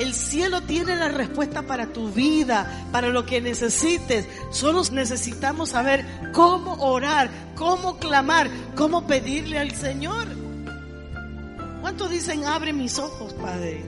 El 0.00 0.14
cielo 0.14 0.62
tiene 0.62 0.96
la 0.96 1.08
respuesta 1.08 1.60
para 1.60 1.92
tu 1.92 2.10
vida, 2.10 2.88
para 2.90 3.08
lo 3.08 3.26
que 3.26 3.42
necesites. 3.42 4.26
Solo 4.50 4.82
necesitamos 4.92 5.68
saber 5.68 6.06
cómo 6.32 6.72
orar, 6.82 7.30
cómo 7.54 7.98
clamar, 7.98 8.48
cómo 8.74 9.06
pedirle 9.06 9.58
al 9.58 9.72
Señor. 9.72 10.26
¿Cuántos 11.82 12.08
dicen, 12.08 12.46
abre 12.46 12.72
mis 12.72 12.98
ojos, 12.98 13.34
Padre? 13.34 13.84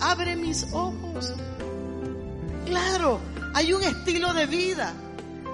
Abre 0.00 0.34
mis 0.34 0.64
ojos. 0.72 1.32
Claro, 2.66 3.20
hay 3.54 3.72
un 3.72 3.84
estilo 3.84 4.34
de 4.34 4.46
vida. 4.46 4.92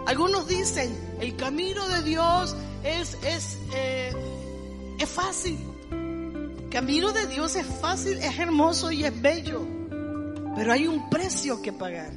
Algunos 0.07 0.49
dicen, 0.49 0.97
el 1.21 1.37
camino 1.37 1.87
de 1.89 2.03
Dios 2.05 2.57
es, 2.85 3.19
es, 3.23 3.59
eh, 3.75 4.15
es 4.99 5.09
fácil. 5.11 5.59
camino 6.71 7.13
de 7.13 7.27
Dios 7.27 7.55
es 7.55 7.67
fácil, 7.83 8.17
es 8.17 8.39
hermoso 8.39 8.91
y 8.93 9.05
es 9.05 9.21
bello. 9.21 9.80
Pero 10.55 10.73
hay 10.73 10.87
un 10.87 11.09
precio 11.09 11.63
que 11.63 11.73
pagar. 11.73 12.13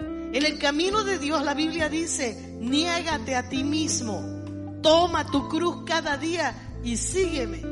En 0.00 0.44
el 0.44 0.58
camino 0.58 1.04
de 1.04 1.18
Dios 1.18 1.44
la 1.44 1.54
Biblia 1.54 1.88
dice, 1.88 2.56
niégate 2.60 3.36
a 3.36 3.48
ti 3.48 3.62
mismo, 3.62 4.20
toma 4.82 5.26
tu 5.26 5.48
cruz 5.48 5.84
cada 5.86 6.16
día 6.16 6.54
y 6.82 6.96
sígueme. 6.96 7.62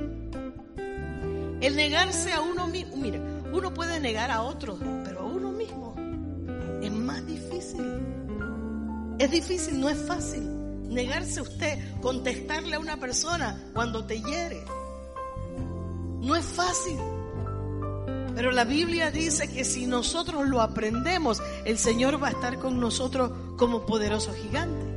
El 1.61 1.77
negarse 1.77 2.33
a 2.33 2.41
uno 2.41 2.69
mismo, 2.69 2.97
mira, 2.97 3.21
uno 3.53 3.75
puede 3.75 4.01
negar 4.01 4.31
a 4.31 4.43
otros, 4.43 4.79
pero 5.05 5.21
a 5.21 5.25
uno 5.25 5.51
mismo 5.51 5.95
es 6.83 6.93
más 6.93 7.27
difícil. 7.27 7.85
Es 9.19 9.31
difícil, 9.31 9.81
no 9.81 9.89
es 9.89 9.99
fácil. 10.07 10.49
Negarse 10.89 11.41
a 11.41 11.43
usted, 11.43 12.01
contestarle 12.01 12.77
a 12.77 12.81
una 12.81 12.97
persona 12.97 13.71
cuando 13.73 14.05
te 14.05 14.21
hiere. 14.21 14.65
No 16.21 16.37
es 16.37 16.45
fácil. 16.45 16.99
Pero 18.35 18.51
la 18.51 18.65
Biblia 18.65 19.11
dice 19.11 19.53
que 19.53 19.65
si 19.65 19.87
nosotros 19.87 20.49
lo 20.49 20.61
aprendemos, 20.61 21.43
el 21.65 21.79
Señor 21.79 22.23
va 22.23 22.29
a 22.29 22.31
estar 22.33 22.59
con 22.59 22.81
nosotros 22.81 23.31
como 23.57 23.85
poderoso 23.85 24.33
gigante. 24.35 24.93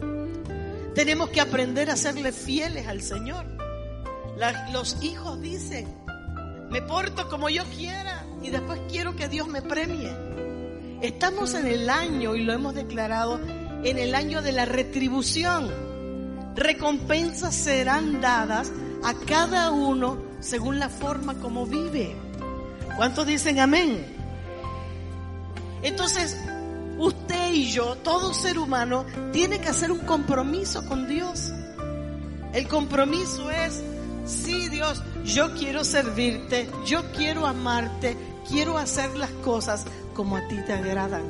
Tenemos 0.93 1.29
que 1.29 1.41
aprender 1.41 1.89
a 1.89 1.97
serle 1.97 2.31
fieles 2.31 2.87
al 2.87 3.01
Señor. 3.01 3.45
los 4.71 5.03
hijos 5.03 5.41
dicen, 5.41 5.87
me 6.69 6.81
porto 6.81 7.29
como 7.29 7.49
yo 7.49 7.63
quiera 7.75 8.25
y 8.41 8.49
después 8.49 8.79
quiero 8.89 9.15
que 9.15 9.27
Dios 9.27 9.47
me 9.47 9.61
premie. 9.61 10.15
Estamos 11.01 11.53
en 11.53 11.67
el 11.67 11.89
año, 11.89 12.35
y 12.35 12.43
lo 12.43 12.53
hemos 12.53 12.73
declarado, 12.73 13.39
en 13.83 13.97
el 13.97 14.15
año 14.15 14.41
de 14.41 14.53
la 14.53 14.65
retribución. 14.65 15.69
Recompensas 16.55 17.53
serán 17.53 18.21
dadas 18.21 18.71
a 19.03 19.13
cada 19.13 19.71
uno 19.71 20.17
según 20.39 20.79
la 20.79 20.89
forma 20.89 21.35
como 21.35 21.65
vive. 21.65 22.15
¿Cuántos 22.95 23.27
dicen 23.27 23.59
amén? 23.59 24.05
Entonces, 25.81 26.37
usted 26.97 27.51
y 27.53 27.69
yo, 27.69 27.95
todo 27.97 28.33
ser 28.33 28.57
humano, 28.57 29.05
tiene 29.31 29.59
que 29.59 29.69
hacer 29.69 29.91
un 29.91 29.99
compromiso 29.99 30.85
con 30.85 31.07
Dios. 31.07 31.51
El 32.53 32.67
compromiso 32.67 33.51
es, 33.51 33.83
sí 34.25 34.69
Dios, 34.69 35.03
yo 35.25 35.53
quiero 35.55 35.83
servirte, 35.83 36.69
yo 36.85 37.11
quiero 37.11 37.45
amarte, 37.45 38.17
quiero 38.47 38.77
hacer 38.77 39.15
las 39.17 39.31
cosas 39.31 39.85
como 40.13 40.37
a 40.37 40.47
ti 40.47 40.57
te 40.65 40.73
agradan. 40.73 41.23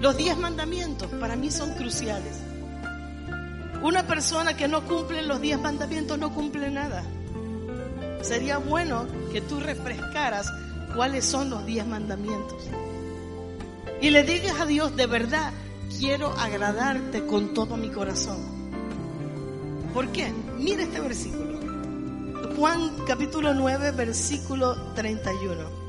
Los 0.00 0.16
diez 0.16 0.36
mandamientos 0.38 1.10
para 1.20 1.36
mí 1.36 1.50
son 1.50 1.74
cruciales. 1.74 2.40
Una 3.82 4.06
persona 4.06 4.56
que 4.56 4.68
no 4.68 4.82
cumple 4.84 5.22
los 5.22 5.40
diez 5.40 5.60
mandamientos 5.60 6.18
no 6.18 6.32
cumple 6.32 6.70
nada. 6.70 7.04
Sería 8.26 8.58
bueno 8.58 9.06
que 9.32 9.40
tú 9.40 9.60
refrescaras 9.60 10.52
cuáles 10.96 11.24
son 11.24 11.48
los 11.48 11.64
diez 11.64 11.86
mandamientos. 11.86 12.60
Y 14.00 14.10
le 14.10 14.24
digas 14.24 14.60
a 14.60 14.66
Dios, 14.66 14.96
de 14.96 15.06
verdad, 15.06 15.52
quiero 15.96 16.32
agradarte 16.32 17.24
con 17.24 17.54
todo 17.54 17.76
mi 17.76 17.88
corazón. 17.88 18.38
¿Por 19.94 20.08
qué? 20.08 20.32
Mira 20.58 20.82
este 20.82 21.00
versículo. 21.00 21.60
Juan 22.56 22.90
capítulo 23.06 23.54
9, 23.54 23.92
versículo 23.92 24.74
31. 24.94 25.86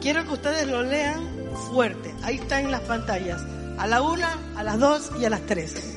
Quiero 0.00 0.24
que 0.24 0.32
ustedes 0.32 0.66
lo 0.66 0.82
lean 0.82 1.20
fuerte. 1.74 2.14
Ahí 2.22 2.36
está 2.36 2.58
en 2.60 2.70
las 2.70 2.80
pantallas. 2.80 3.42
A 3.76 3.86
la 3.86 4.00
una, 4.00 4.38
a 4.56 4.62
las 4.62 4.78
dos 4.78 5.10
y 5.20 5.26
a 5.26 5.30
las 5.30 5.42
tres. 5.42 5.95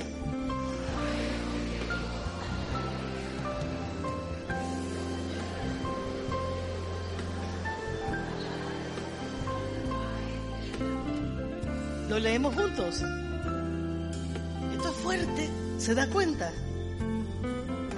Lo 12.09 12.17
leemos 12.17 12.55
juntos. 12.55 13.03
Esto 14.73 14.89
es 14.89 14.95
fuerte. 15.03 15.49
¿Se 15.77 15.93
da 15.93 16.09
cuenta? 16.09 16.51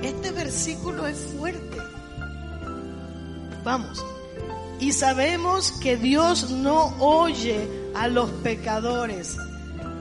Este 0.01 0.31
versículo 0.31 1.07
es 1.07 1.17
fuerte. 1.37 1.77
Vamos. 3.63 4.03
Y 4.79 4.91
sabemos 4.91 5.71
que 5.73 5.95
Dios 5.95 6.51
no 6.51 6.93
oye 6.99 7.69
a 7.95 8.09
los 8.09 8.29
pecadores. 8.29 9.37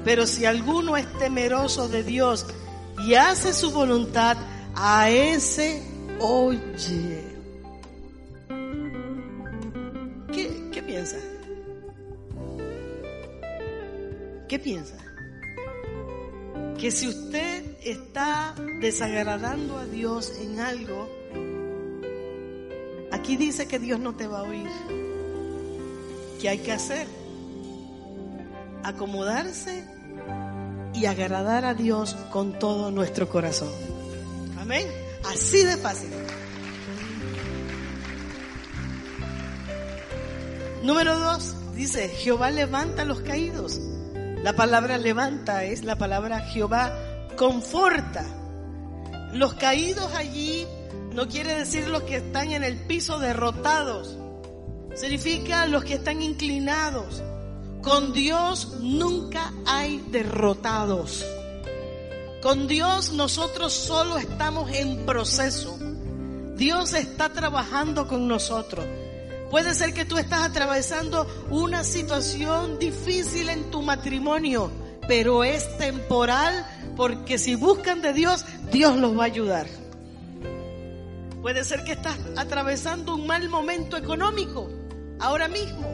Pero 0.04 0.26
si 0.26 0.44
alguno 0.44 0.96
es 0.96 1.06
temeroso 1.18 1.88
de 1.88 2.02
Dios 2.02 2.46
y 3.06 3.14
hace 3.14 3.52
su 3.52 3.70
voluntad, 3.70 4.36
a 4.74 5.08
ese 5.10 5.82
oye. 6.18 7.29
¿Qué 14.50 14.58
piensa? 14.58 14.96
Que 16.78 16.90
si 16.90 17.08
usted 17.08 17.64
está 17.84 18.54
desagradando 18.80 19.78
a 19.78 19.86
Dios 19.86 20.32
en 20.42 20.60
algo, 20.60 21.08
Aquí 23.12 23.36
dice 23.36 23.66
que 23.66 23.78
Dios 23.78 23.98
no 23.98 24.14
te 24.14 24.26
va 24.26 24.40
a 24.40 24.42
oír. 24.42 24.70
¿Qué 26.40 26.48
hay 26.48 26.58
que 26.58 26.72
hacer? 26.72 27.06
Acomodarse 28.84 29.84
y 30.94 31.06
agradar 31.06 31.64
a 31.64 31.74
Dios 31.74 32.14
con 32.30 32.58
todo 32.58 32.90
nuestro 32.90 33.28
corazón. 33.28 33.70
Amén. 34.58 34.86
Así 35.24 35.64
de 35.64 35.76
fácil. 35.76 36.10
Número 40.82 41.18
dos, 41.18 41.54
dice, 41.74 42.08
Jehová 42.08 42.50
levanta 42.50 43.02
a 43.02 43.04
los 43.04 43.20
caídos. 43.20 43.80
La 44.42 44.54
palabra 44.54 44.96
levanta 44.96 45.64
es 45.64 45.84
la 45.84 45.96
palabra 45.96 46.40
Jehová 46.40 46.94
conforta. 47.36 48.24
Los 49.32 49.54
caídos 49.54 50.14
allí 50.14 50.66
no 51.12 51.28
quiere 51.28 51.54
decir 51.54 51.88
los 51.88 52.04
que 52.04 52.16
están 52.16 52.50
en 52.52 52.64
el 52.64 52.76
piso 52.86 53.18
derrotados. 53.18 54.16
Significa 54.94 55.66
los 55.66 55.84
que 55.84 55.94
están 55.94 56.22
inclinados. 56.22 57.22
Con 57.82 58.14
Dios 58.14 58.78
nunca 58.80 59.52
hay 59.66 60.02
derrotados. 60.10 61.24
Con 62.40 62.66
Dios 62.66 63.12
nosotros 63.12 63.74
solo 63.74 64.16
estamos 64.16 64.70
en 64.72 65.04
proceso. 65.04 65.78
Dios 66.56 66.94
está 66.94 67.30
trabajando 67.30 68.08
con 68.08 68.26
nosotros. 68.26 68.86
Puede 69.50 69.74
ser 69.74 69.92
que 69.92 70.04
tú 70.04 70.16
estás 70.16 70.42
atravesando 70.42 71.26
una 71.50 71.82
situación 71.82 72.78
difícil 72.78 73.48
en 73.48 73.68
tu 73.72 73.82
matrimonio, 73.82 74.70
pero 75.08 75.42
es 75.42 75.76
temporal 75.76 76.64
porque 76.96 77.36
si 77.36 77.56
buscan 77.56 78.00
de 78.00 78.12
Dios, 78.12 78.44
Dios 78.70 78.96
los 78.96 79.18
va 79.18 79.24
a 79.24 79.26
ayudar. 79.26 79.66
Puede 81.42 81.64
ser 81.64 81.82
que 81.82 81.92
estás 81.92 82.16
atravesando 82.36 83.16
un 83.16 83.26
mal 83.26 83.48
momento 83.48 83.96
económico 83.96 84.70
ahora 85.18 85.48
mismo 85.48 85.88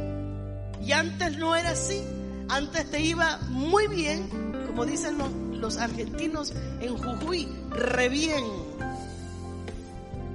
y 0.82 0.92
antes 0.92 1.38
no 1.38 1.56
era 1.56 1.70
así. 1.70 2.02
Antes 2.48 2.90
te 2.90 3.00
iba 3.00 3.38
muy 3.48 3.88
bien, 3.88 4.28
como 4.66 4.84
dicen 4.84 5.16
los, 5.16 5.32
los 5.32 5.78
argentinos 5.78 6.52
en 6.80 6.96
Jujuy, 6.98 7.48
re 7.70 8.10
bien. 8.10 8.44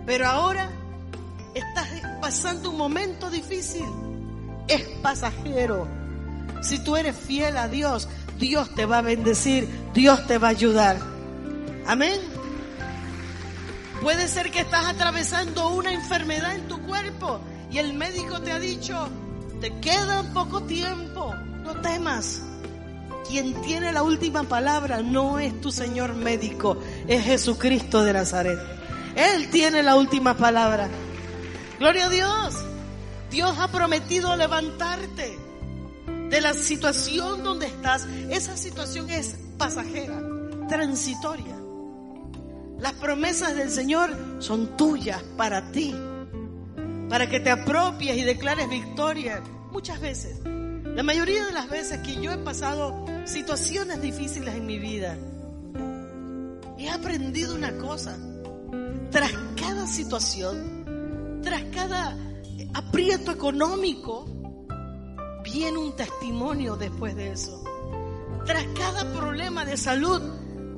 Pero 0.07 0.27
ahora 0.27 0.80
estás 1.53 1.87
pasando 2.21 2.69
un 2.69 2.77
momento 2.77 3.29
difícil. 3.29 3.85
Es 4.67 4.83
pasajero. 5.01 5.87
Si 6.61 6.83
tú 6.83 6.95
eres 6.95 7.15
fiel 7.15 7.57
a 7.57 7.67
Dios, 7.67 8.07
Dios 8.37 8.73
te 8.75 8.85
va 8.85 8.99
a 8.99 9.01
bendecir, 9.01 9.67
Dios 9.93 10.25
te 10.27 10.37
va 10.37 10.47
a 10.47 10.51
ayudar. 10.51 10.97
Amén. 11.87 12.19
Puede 14.01 14.27
ser 14.27 14.51
que 14.51 14.61
estás 14.61 14.85
atravesando 14.85 15.69
una 15.69 15.93
enfermedad 15.93 16.55
en 16.55 16.67
tu 16.67 16.81
cuerpo 16.81 17.39
y 17.71 17.77
el 17.77 17.93
médico 17.93 18.41
te 18.41 18.51
ha 18.51 18.59
dicho, 18.59 19.07
te 19.59 19.71
queda 19.79 20.23
poco 20.33 20.63
tiempo, 20.63 21.35
no 21.63 21.79
temas. 21.81 22.41
Quien 23.29 23.61
tiene 23.61 23.91
la 23.93 24.03
última 24.03 24.43
palabra 24.43 25.01
no 25.01 25.39
es 25.39 25.61
tu 25.61 25.71
Señor 25.71 26.15
médico, 26.15 26.77
es 27.07 27.23
Jesucristo 27.23 28.03
de 28.03 28.13
Nazaret. 28.13 28.59
Él 29.15 29.49
tiene 29.51 29.83
la 29.83 29.95
última 29.95 30.35
palabra. 30.35 30.89
Gloria 31.81 32.05
a 32.05 32.09
Dios. 32.09 32.55
Dios 33.31 33.57
ha 33.57 33.67
prometido 33.69 34.35
levantarte 34.35 35.35
de 36.29 36.39
la 36.39 36.53
situación 36.53 37.43
donde 37.43 37.65
estás. 37.65 38.05
Esa 38.29 38.55
situación 38.55 39.09
es 39.09 39.35
pasajera, 39.57 40.21
transitoria. 40.69 41.57
Las 42.77 42.93
promesas 42.93 43.55
del 43.55 43.71
Señor 43.71 44.15
son 44.37 44.77
tuyas 44.77 45.23
para 45.37 45.71
ti, 45.71 45.95
para 47.09 47.27
que 47.27 47.39
te 47.39 47.49
apropies 47.49 48.15
y 48.15 48.25
declares 48.25 48.69
victoria. 48.69 49.41
Muchas 49.71 49.99
veces, 49.99 50.39
la 50.45 51.01
mayoría 51.01 51.47
de 51.47 51.51
las 51.51 51.67
veces 51.67 52.01
que 52.01 52.21
yo 52.21 52.31
he 52.31 52.37
pasado 52.37 53.07
situaciones 53.25 53.99
difíciles 54.03 54.53
en 54.53 54.67
mi 54.67 54.77
vida, 54.77 55.17
he 56.77 56.91
aprendido 56.91 57.55
una 57.55 57.75
cosa. 57.79 58.15
Tras 59.09 59.31
cada 59.55 59.87
situación, 59.87 60.80
tras 61.43 61.63
cada 61.73 62.17
aprieto 62.73 63.31
económico, 63.31 64.25
viene 65.43 65.77
un 65.77 65.95
testimonio 65.95 66.75
después 66.75 67.15
de 67.15 67.31
eso. 67.31 67.63
Tras 68.45 68.65
cada 68.77 69.11
problema 69.13 69.65
de 69.65 69.77
salud, 69.77 70.21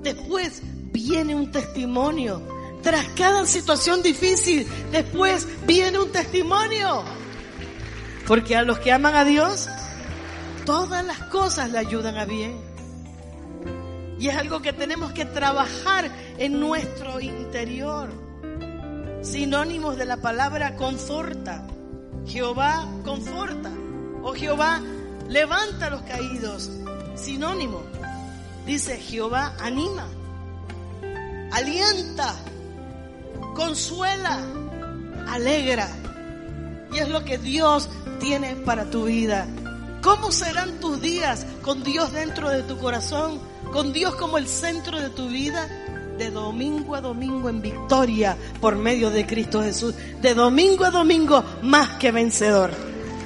después 0.01 0.61
viene 0.91 1.35
un 1.35 1.51
testimonio. 1.51 2.41
Tras 2.81 3.07
cada 3.09 3.45
situación 3.45 4.01
difícil, 4.01 4.67
después 4.91 5.47
viene 5.65 5.99
un 5.99 6.11
testimonio. 6.11 7.03
Porque 8.27 8.55
a 8.55 8.63
los 8.63 8.79
que 8.79 8.91
aman 8.91 9.15
a 9.15 9.23
Dios, 9.23 9.69
todas 10.65 11.05
las 11.05 11.19
cosas 11.23 11.71
le 11.71 11.79
ayudan 11.79 12.17
a 12.17 12.25
bien. 12.25 12.57
Y 14.19 14.27
es 14.27 14.35
algo 14.35 14.61
que 14.61 14.73
tenemos 14.73 15.11
que 15.13 15.25
trabajar 15.25 16.09
en 16.37 16.59
nuestro 16.59 17.19
interior. 17.19 18.22
Sinónimos 19.23 19.97
de 19.97 20.05
la 20.05 20.17
palabra 20.17 20.75
conforta. 20.75 21.65
Jehová 22.27 22.85
conforta. 23.05 23.71
O 24.21 24.33
Jehová 24.33 24.81
levanta 25.29 25.87
a 25.87 25.89
los 25.91 26.01
caídos. 26.01 26.69
Sinónimo. 27.15 27.81
Dice 28.65 28.97
Jehová 28.97 29.55
anima. 29.61 30.07
Alienta. 31.51 32.35
Consuela. 33.55 34.39
Alegra. 35.29 35.87
Y 36.91 36.97
es 36.97 37.07
lo 37.07 37.23
que 37.23 37.37
Dios 37.37 37.89
tiene 38.19 38.57
para 38.57 38.89
tu 38.89 39.05
vida. 39.05 39.47
¿Cómo 40.01 40.33
serán 40.33 40.81
tus 40.81 41.01
días 41.01 41.45
con 41.61 41.81
Dios 41.81 42.11
dentro 42.11 42.49
de 42.49 42.63
tu 42.63 42.77
corazón? 42.77 43.39
Con 43.71 43.93
Dios 43.93 44.15
como 44.15 44.37
el 44.37 44.49
centro 44.49 44.99
de 44.99 45.09
tu 45.09 45.29
vida. 45.29 45.69
De 46.17 46.29
domingo 46.29 46.95
a 46.95 47.01
domingo 47.01 47.49
en 47.49 47.61
victoria 47.61 48.37
por 48.61 48.75
medio 48.75 49.09
de 49.09 49.25
Cristo 49.25 49.63
Jesús. 49.63 49.95
De 50.21 50.33
domingo 50.33 50.85
a 50.85 50.91
domingo 50.91 51.43
más 51.61 51.97
que 51.97 52.11
vencedor. 52.11 52.71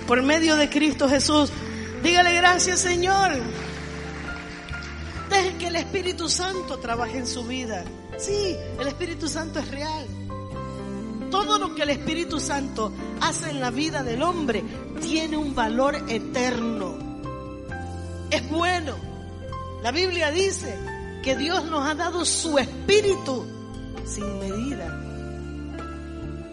Por 0.08 0.22
medio 0.24 0.56
de 0.56 0.70
Cristo 0.70 1.10
Jesús. 1.10 1.52
Dígale 2.04 2.34
gracias 2.34 2.80
Señor. 2.80 3.32
Deje 5.30 5.58
que 5.58 5.68
el 5.68 5.76
Espíritu 5.76 6.30
Santo 6.30 6.78
trabaje 6.80 7.18
en 7.18 7.28
su 7.28 7.44
vida. 7.44 7.84
Sí, 8.18 8.56
el 8.80 8.88
Espíritu 8.88 9.28
Santo 9.28 9.60
es 9.60 9.70
real. 9.70 10.08
Todo 11.30 11.60
lo 11.60 11.76
que 11.76 11.84
el 11.84 11.90
Espíritu 11.90 12.40
Santo 12.40 12.94
hace 13.20 13.50
en 13.50 13.60
la 13.60 13.70
vida 13.70 14.04
del 14.04 14.22
hombre 14.24 14.64
tiene 15.02 15.36
un 15.36 15.54
valor 15.54 15.96
eterno. 16.08 16.98
Es 18.32 18.50
bueno. 18.50 18.96
La 19.84 19.92
Biblia 19.92 20.32
dice 20.32 20.76
que 21.28 21.36
Dios 21.36 21.66
nos 21.66 21.86
ha 21.86 21.94
dado 21.94 22.24
su 22.24 22.58
espíritu 22.58 23.46
sin 24.06 24.40
medida. 24.40 24.88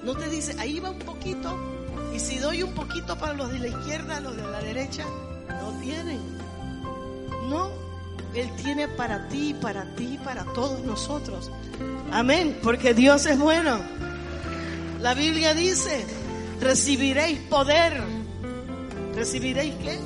No 0.02 0.16
te 0.16 0.28
dice, 0.28 0.56
ahí 0.58 0.80
va 0.80 0.90
un 0.90 0.98
poquito, 0.98 1.56
y 2.12 2.18
si 2.18 2.38
doy 2.38 2.64
un 2.64 2.74
poquito 2.74 3.16
para 3.16 3.34
los 3.34 3.52
de 3.52 3.60
la 3.60 3.68
izquierda, 3.68 4.18
los 4.18 4.37
de 4.37 4.42
la 4.42 4.60
derecha, 4.62 5.04
no 5.46 5.78
tienen. 5.80 6.18
No, 7.48 7.70
Él 8.34 8.50
tiene 8.64 8.88
para 8.88 9.28
ti, 9.28 9.54
para 9.62 9.94
ti, 9.94 10.18
para 10.24 10.42
todos 10.54 10.80
nosotros. 10.80 11.52
Amén, 12.10 12.58
porque 12.60 12.94
Dios 12.94 13.26
es 13.26 13.38
bueno. 13.38 13.78
La 15.00 15.14
Biblia 15.14 15.54
dice, 15.54 16.04
recibiréis 16.60 17.38
poder. 17.48 18.02
¿Recibiréis 19.14 19.76
qué? 19.76 20.00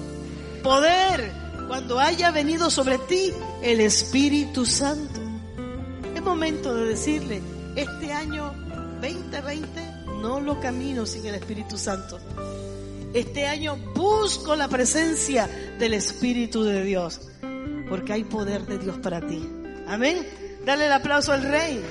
Poder 0.63 1.48
cuando 1.69 2.01
haya 2.01 2.31
venido 2.31 2.71
sobre 2.71 2.99
ti 2.99 3.33
el 3.63 3.81
Espíritu 3.81 4.65
Santo. 4.65 5.21
Es 6.15 6.23
momento 6.23 6.75
de 6.75 6.87
decirle, 6.87 7.43
este 7.77 8.11
año 8.13 8.53
2020 9.01 9.69
no 10.23 10.41
lo 10.41 10.59
camino 10.59 11.05
sin 11.07 11.27
el 11.27 11.35
Espíritu 11.35 11.77
Santo. 11.77 12.19
Este 13.13 13.47
año 13.47 13.77
busco 13.95 14.57
la 14.57 14.67
presencia 14.69 15.47
del 15.79 15.95
Espíritu 15.95 16.65
de 16.65 16.83
Dios, 16.83 17.21
porque 17.89 18.15
hay 18.15 18.25
poder 18.25 18.67
de 18.67 18.79
Dios 18.79 18.97
para 18.99 19.21
ti. 19.21 19.47
Amén. 19.87 20.27
Dale 20.65 20.87
el 20.87 20.93
aplauso 20.93 21.33
al 21.33 21.43
Rey. 21.43 21.83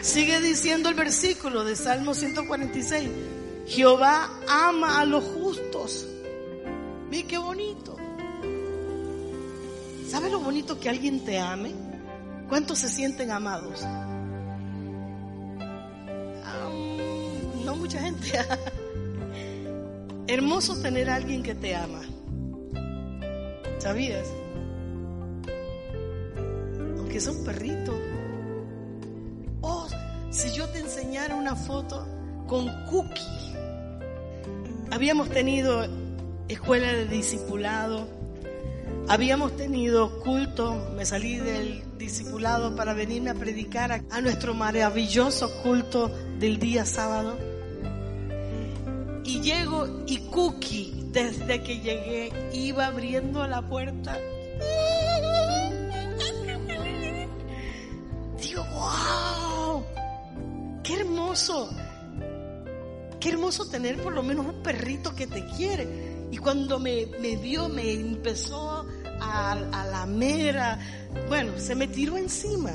Sigue 0.00 0.40
diciendo 0.40 0.88
el 0.88 0.94
versículo 0.94 1.64
de 1.64 1.76
Salmo 1.76 2.12
146. 2.12 3.08
Jehová 3.66 4.30
ama 4.46 5.00
a 5.00 5.04
los 5.06 5.24
justos. 5.24 6.08
Mira 7.10 7.28
qué 7.28 7.38
bonito. 7.38 7.96
¿Sabe 10.08 10.30
lo 10.30 10.40
bonito 10.40 10.78
que 10.78 10.88
alguien 10.88 11.24
te 11.24 11.38
ame? 11.38 11.72
¿Cuántos 12.48 12.78
se 12.78 12.88
sienten 12.88 13.30
amados? 13.30 13.82
Um, 16.62 17.64
no 17.64 17.76
mucha 17.76 18.00
gente. 18.00 18.32
Hermoso 20.26 20.80
tener 20.80 21.10
a 21.10 21.16
alguien 21.16 21.42
que 21.42 21.54
te 21.54 21.74
ama. 21.74 22.02
¿Sabías? 23.78 24.28
Aunque 26.98 27.18
es 27.18 27.26
un 27.26 27.44
perrito. 27.44 27.98
Oh, 29.62 29.86
si 30.30 30.52
yo 30.52 30.68
te 30.68 30.78
enseñara 30.78 31.34
una 31.34 31.56
foto 31.56 32.06
con 32.46 32.68
Cookie. 32.86 33.54
Habíamos 34.90 35.28
tenido 35.30 35.84
escuela 36.48 36.92
de 36.92 37.06
discipulado, 37.06 38.06
habíamos 39.08 39.56
tenido 39.56 40.20
culto, 40.20 40.90
me 40.96 41.04
salí 41.06 41.36
del 41.36 41.82
discipulado 41.98 42.74
para 42.76 42.94
venirme 42.94 43.30
a 43.30 43.34
predicar 43.34 44.04
a, 44.10 44.20
nuestro 44.20 44.54
maravilloso 44.54 45.50
culto 45.62 46.10
del 46.38 46.58
día 46.58 46.84
sábado. 46.84 47.36
Y 49.24 49.40
llego 49.40 50.04
y 50.06 50.18
Cookie, 50.18 51.08
desde 51.12 51.62
que 51.62 51.80
llegué, 51.80 52.32
iba 52.52 52.86
abriendo 52.86 53.46
la 53.46 53.62
puerta. 53.62 54.18
Digo, 58.40 58.64
wow, 58.74 59.84
qué 60.82 60.94
hermoso. 61.00 61.70
Qué 63.18 63.30
hermoso 63.30 63.66
tener 63.70 63.96
por 64.02 64.12
lo 64.12 64.22
menos 64.22 64.44
un 64.44 64.62
perrito 64.62 65.14
que 65.14 65.26
te 65.26 65.46
quiere. 65.56 66.13
Y 66.34 66.36
cuando 66.36 66.80
me, 66.80 67.06
me 67.20 67.36
vio, 67.36 67.68
me 67.68 67.92
empezó 67.92 68.84
a, 69.20 69.52
a 69.52 69.84
lamer, 69.84 70.60
bueno, 71.28 71.52
se 71.58 71.76
me 71.76 71.86
tiró 71.86 72.16
encima. 72.16 72.72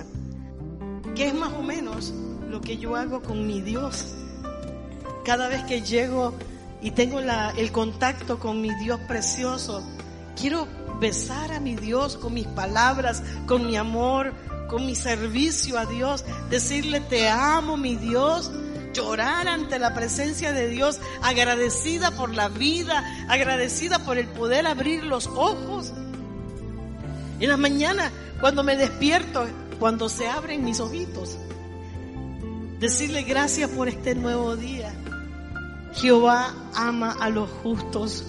que 1.14 1.28
es 1.28 1.34
más 1.34 1.52
o 1.52 1.62
menos 1.62 2.14
lo 2.50 2.62
que 2.62 2.78
yo 2.78 2.96
hago 2.96 3.22
con 3.22 3.46
mi 3.46 3.60
Dios. 3.60 4.16
Cada 5.26 5.50
vez 5.50 5.62
que 5.66 5.82
llego 5.82 6.34
y 6.82 6.92
tengo 6.92 7.20
la, 7.20 7.50
el 7.58 7.74
contacto 7.74 8.40
con 8.40 8.62
mi 8.62 8.74
Dios 8.76 8.98
precioso, 9.10 9.84
quiero 10.40 10.66
besar 11.02 11.52
a 11.52 11.60
mi 11.60 11.76
Dios 11.76 12.16
con 12.16 12.36
mis 12.36 12.48
palabras, 12.48 13.22
con 13.46 13.68
mi 13.68 13.76
amor, 13.76 14.34
con 14.70 14.86
mi 14.86 14.96
servicio 14.96 15.78
a 15.78 15.86
Dios, 15.86 16.24
decirle 16.50 17.02
te 17.02 17.28
amo 17.28 17.76
mi 17.76 17.98
Dios, 17.98 18.52
llorar 19.00 19.48
ante 19.48 19.80
la 19.80 19.94
presencia 19.94 20.52
de 20.52 20.68
Dios, 20.68 21.00
agradecida 21.22 22.12
por 22.12 22.36
la 22.36 22.50
vida, 22.50 23.04
agradecida 23.28 24.00
por 24.00 24.18
el 24.18 24.28
poder 24.28 24.68
abrir 24.68 25.04
los 25.04 25.28
ojos. 25.28 25.94
En 27.40 27.50
la 27.50 27.58
mañana, 27.58 28.12
cuando 28.42 28.64
me 28.64 28.76
despierto, 28.76 29.48
cuando 29.80 30.10
se 30.10 30.28
abren 30.28 30.66
mis 30.66 30.80
ojitos, 30.80 31.38
decirle 32.80 33.24
gracias 33.24 33.70
por 33.70 33.88
este 33.88 34.16
nuevo 34.16 34.56
día. 34.56 34.94
Jehová 35.94 36.54
ama 36.76 37.16
a 37.20 37.30
los 37.30 37.50
justos. 37.64 38.26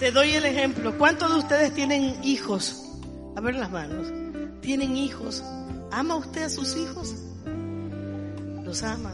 Te 0.00 0.10
doy 0.10 0.30
el 0.30 0.46
ejemplo. 0.46 0.96
¿Cuántos 0.96 1.30
de 1.30 1.38
ustedes 1.40 1.74
tienen 1.74 2.24
hijos? 2.24 2.86
A 3.36 3.40
ver 3.42 3.54
las 3.54 3.70
manos. 3.70 4.06
¿Tienen 4.62 4.96
hijos? 4.96 5.44
¿Ama 5.92 6.16
usted 6.16 6.44
a 6.44 6.48
sus 6.48 6.74
hijos? 6.74 7.14
Los 8.64 8.82
ama. 8.82 9.12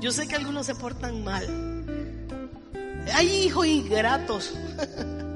Yo 0.00 0.10
sé 0.10 0.26
que 0.26 0.34
algunos 0.34 0.66
se 0.66 0.74
portan 0.74 1.22
mal. 1.22 1.46
Hay 3.14 3.28
hijos 3.28 3.64
ingratos. 3.64 4.52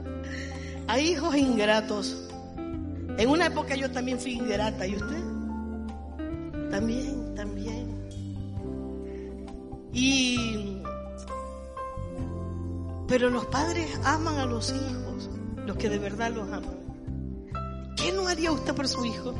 Hay 0.88 1.11
hijos 1.11 1.37
ingratos. 1.37 2.28
En 3.18 3.28
una 3.28 3.46
época 3.46 3.76
yo 3.76 3.92
también 3.92 4.18
fui 4.18 4.32
ingrata. 4.32 4.84
¿Y 4.84 4.96
usted? 4.96 5.22
También, 6.72 7.37
también. 7.37 8.08
Y 9.92 10.38
pero 13.09 13.31
los 13.31 13.47
padres 13.47 13.88
aman 14.05 14.37
a 14.38 14.44
los 14.44 14.71
hijos, 14.71 15.31
los 15.66 15.77
que 15.79 15.88
de 15.88 15.99
verdad 15.99 16.31
los 16.31 16.47
aman. 16.53 16.79
¿Qué 17.97 18.12
no 18.12 18.29
haría 18.29 18.53
usted 18.53 18.75
por 18.75 18.87
su 18.87 19.05
hijo? 19.05 19.35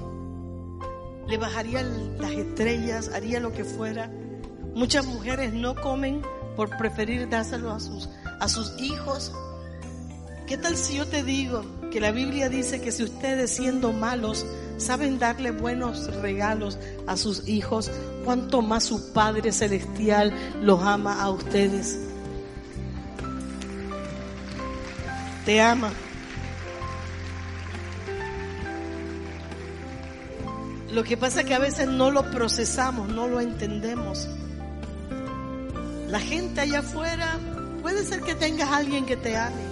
Le 1.29 1.37
bajaría 1.37 1.83
las 1.83 2.33
estrellas, 2.33 3.11
haría 3.15 3.39
lo 3.39 3.53
que 3.53 3.65
fuera. 3.65 4.11
Muchas 4.75 5.05
mujeres 5.05 5.53
no 5.53 5.75
comen 5.75 6.23
por 6.57 6.75
preferir 6.79 7.29
dárselo 7.29 7.71
a 7.71 7.79
sus, 7.79 8.09
a 8.41 8.49
sus 8.49 8.73
hijos. 8.81 9.33
¿Qué 10.47 10.57
tal 10.57 10.75
si 10.75 10.97
yo 10.97 11.07
te 11.07 11.23
digo 11.23 11.63
que 11.93 12.01
la 12.01 12.11
Biblia 12.11 12.49
dice 12.49 12.81
que 12.81 12.91
si 12.91 13.05
ustedes 13.05 13.51
siendo 13.51 13.93
malos 13.93 14.47
saben 14.79 15.19
darle 15.19 15.51
buenos 15.51 16.07
regalos 16.23 16.79
a 17.07 17.19
sus 17.19 17.47
hijos, 17.47 17.91
cuánto 18.25 18.63
más 18.63 18.85
su 18.85 19.13
Padre 19.13 19.53
Celestial 19.53 20.33
los 20.63 20.83
ama 20.83 21.23
a 21.23 21.31
ustedes? 21.31 21.99
Te 25.49 25.63
ama. 25.63 25.91
Lo 30.93 31.03
que 31.05 31.17
pasa 31.17 31.41
es 31.41 31.47
que 31.47 31.55
a 31.55 31.59
veces 31.59 31.89
no 31.89 32.11
lo 32.11 32.31
procesamos, 32.31 33.09
no 33.09 33.29
lo 33.29 33.41
entendemos. 33.41 34.29
La 36.07 36.21
gente 36.21 36.61
allá 36.61 36.81
afuera, 36.81 37.39
puede 37.81 38.05
ser 38.05 38.21
que 38.21 38.35
tengas 38.35 38.71
alguien 38.71 39.07
que 39.07 39.17
te 39.17 39.39
ame, 39.39 39.63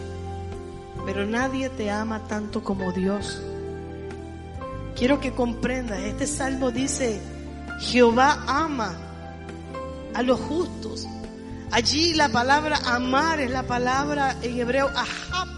pero 1.05 1.27
nadie 1.27 1.69
te 1.69 1.91
ama 1.91 2.27
tanto 2.27 2.65
como 2.65 2.93
Dios. 2.93 3.39
Quiero 4.97 5.21
que 5.21 5.33
comprendas, 5.33 5.99
este 5.99 6.27
salmo 6.27 6.71
dice, 6.71 7.21
Jehová 7.81 8.45
ama 8.47 8.97
a 10.15 10.23
los 10.23 10.41
justos. 10.41 11.07
Allí 11.71 12.15
la 12.15 12.31
palabra 12.31 12.79
amar 12.87 13.41
es 13.41 13.51
la 13.51 13.65
palabra 13.65 14.37
en 14.41 14.59
hebreo 14.59 14.89
ahab, 14.89 15.56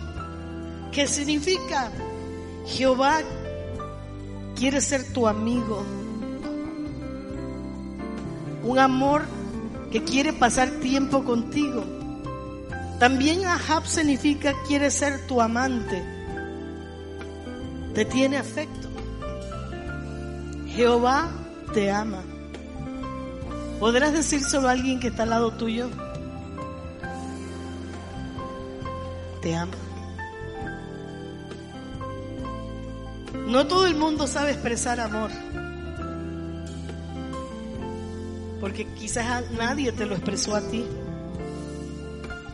¿Qué 0.99 1.07
significa? 1.07 1.93
Jehová 2.67 3.21
quiere 4.57 4.81
ser 4.81 5.13
tu 5.13 5.29
amigo. 5.29 5.87
Un 8.65 8.81
amor 8.81 9.23
que 9.93 10.03
quiere 10.03 10.33
pasar 10.33 10.69
tiempo 10.81 11.23
contigo. 11.23 11.85
También 12.99 13.45
Ahab 13.45 13.87
significa 13.87 14.53
quiere 14.67 14.91
ser 14.91 15.25
tu 15.29 15.41
amante. 15.41 16.03
Te 17.95 18.05
tiene 18.05 18.37
afecto. 18.37 18.89
Jehová 20.67 21.31
te 21.75 21.93
ama. 21.93 22.25
¿Podrás 23.79 24.15
decírselo 24.15 24.67
a 24.67 24.73
alguien 24.73 24.99
que 24.99 25.07
está 25.07 25.23
al 25.23 25.31
lado 25.31 25.53
tuyo? 25.53 25.91
Te 29.41 29.55
ama. 29.55 29.88
No 33.49 33.67
todo 33.67 33.87
el 33.87 33.97
mundo 33.97 34.27
sabe 34.27 34.53
expresar 34.53 35.01
amor. 35.01 35.31
Porque 38.61 38.87
quizás 38.95 39.51
nadie 39.53 39.91
te 39.93 40.05
lo 40.05 40.15
expresó 40.15 40.55
a 40.55 40.61
ti. 40.61 40.85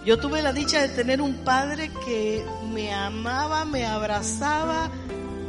Yo 0.07 0.19
tuve 0.19 0.41
la 0.43 0.53
dicha 0.53 0.83
de 0.83 0.89
tener 0.91 1.21
un 1.21 1.35
padre 1.45 1.91
que 2.05 2.45
me 2.73 2.93
amaba, 2.93 3.65
me 3.65 3.87
abrazaba, 3.87 4.91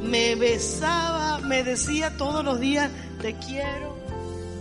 me 0.02 0.36
besaba, 0.36 1.40
me 1.40 1.64
decía 1.64 2.16
todos 2.18 2.44
los 2.44 2.60
días, 2.60 2.90
te 3.22 3.36
quiero. 3.36 3.96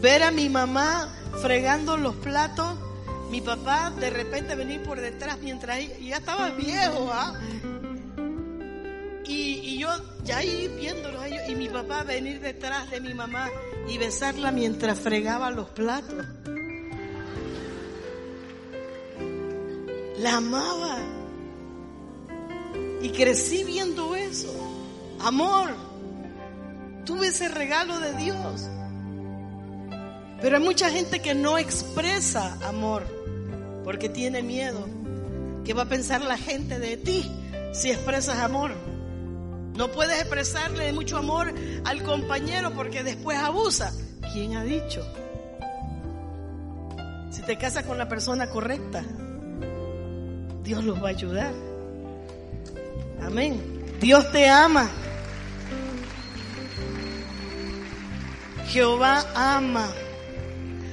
Ver 0.02 0.24
a 0.24 0.30
mi 0.32 0.48
mamá 0.48 1.08
fregando 1.40 1.96
los 1.96 2.16
platos, 2.16 2.76
mi 3.30 3.40
papá 3.40 3.90
de 3.98 4.10
repente 4.10 4.54
venir 4.54 4.82
por 4.82 5.00
detrás 5.00 5.38
mientras 5.40 5.78
ya 6.00 6.16
estaba 6.16 6.50
viejo, 6.50 7.08
¿ah? 7.12 7.34
Y, 9.26 9.53
yo 9.84 9.90
ya 10.24 10.38
ahí 10.38 10.68
viéndolos 10.80 11.20
a 11.22 11.28
ellos 11.28 11.42
y 11.48 11.54
mi 11.54 11.68
papá 11.68 12.04
venir 12.04 12.40
detrás 12.40 12.90
de 12.90 13.00
mi 13.00 13.12
mamá 13.12 13.50
y 13.86 13.98
besarla 13.98 14.50
mientras 14.50 14.98
fregaba 14.98 15.50
los 15.50 15.68
platos. 15.70 16.24
La 20.18 20.36
amaba. 20.36 20.96
Y 23.02 23.10
crecí 23.10 23.64
viendo 23.64 24.14
eso. 24.14 24.54
Amor. 25.20 25.74
Tuve 27.04 27.26
ese 27.26 27.48
regalo 27.48 28.00
de 28.00 28.14
Dios. 28.14 28.70
Pero 30.40 30.56
hay 30.56 30.62
mucha 30.62 30.88
gente 30.88 31.20
que 31.20 31.34
no 31.34 31.58
expresa 31.58 32.58
amor 32.66 33.02
porque 33.84 34.08
tiene 34.08 34.42
miedo. 34.42 34.88
¿Qué 35.62 35.74
va 35.74 35.82
a 35.82 35.88
pensar 35.88 36.22
la 36.22 36.38
gente 36.38 36.78
de 36.78 36.96
ti 36.96 37.30
si 37.74 37.90
expresas 37.90 38.38
amor? 38.38 38.93
No 39.76 39.90
puedes 39.90 40.20
expresarle 40.20 40.92
mucho 40.92 41.16
amor 41.16 41.52
al 41.84 42.02
compañero 42.02 42.72
porque 42.72 43.02
después 43.02 43.38
abusa. 43.38 43.92
¿Quién 44.32 44.56
ha 44.56 44.62
dicho? 44.62 45.04
Si 47.30 47.42
te 47.42 47.58
casas 47.58 47.84
con 47.84 47.98
la 47.98 48.08
persona 48.08 48.48
correcta, 48.48 49.02
Dios 50.62 50.84
los 50.84 51.02
va 51.02 51.08
a 51.08 51.10
ayudar. 51.10 51.52
Amén. 53.20 53.84
Dios 54.00 54.30
te 54.30 54.48
ama. 54.48 54.88
Jehová 58.68 59.24
ama 59.34 59.88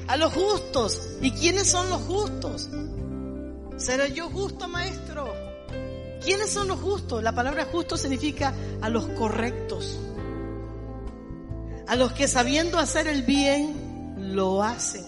a 0.08 0.17
los 0.17 0.34
justos. 0.34 1.02
¿Y 1.22 1.32
quiénes 1.32 1.70
son 1.70 1.89
los 1.89 2.02
justos? 2.02 2.70
¿Seré 3.78 4.12
yo 4.13 4.30
justo, 4.30 4.67
maestro? 4.67 5.34
¿Quiénes 6.23 6.51
son 6.51 6.67
los 6.67 6.79
justos? 6.79 7.23
La 7.23 7.34
palabra 7.34 7.65
justo 7.65 7.97
significa 7.97 8.53
a 8.81 8.89
los 8.89 9.07
correctos. 9.07 9.99
A 11.88 11.95
los 11.95 12.13
que 12.13 12.27
sabiendo 12.27 12.77
hacer 12.77 13.07
el 13.07 13.23
bien, 13.23 14.36
lo 14.36 14.63
hacen. 14.63 15.03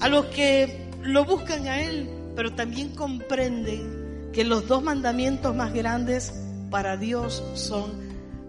A 0.00 0.08
los 0.08 0.26
que 0.26 0.90
lo 1.02 1.24
buscan 1.24 1.68
a 1.68 1.82
Él, 1.82 2.10
pero 2.34 2.54
también 2.54 2.94
comprenden 2.94 4.30
que 4.32 4.44
los 4.44 4.66
dos 4.66 4.82
mandamientos 4.82 5.54
más 5.54 5.72
grandes 5.72 6.32
para 6.70 6.96
Dios 6.96 7.42
son, 7.54 7.92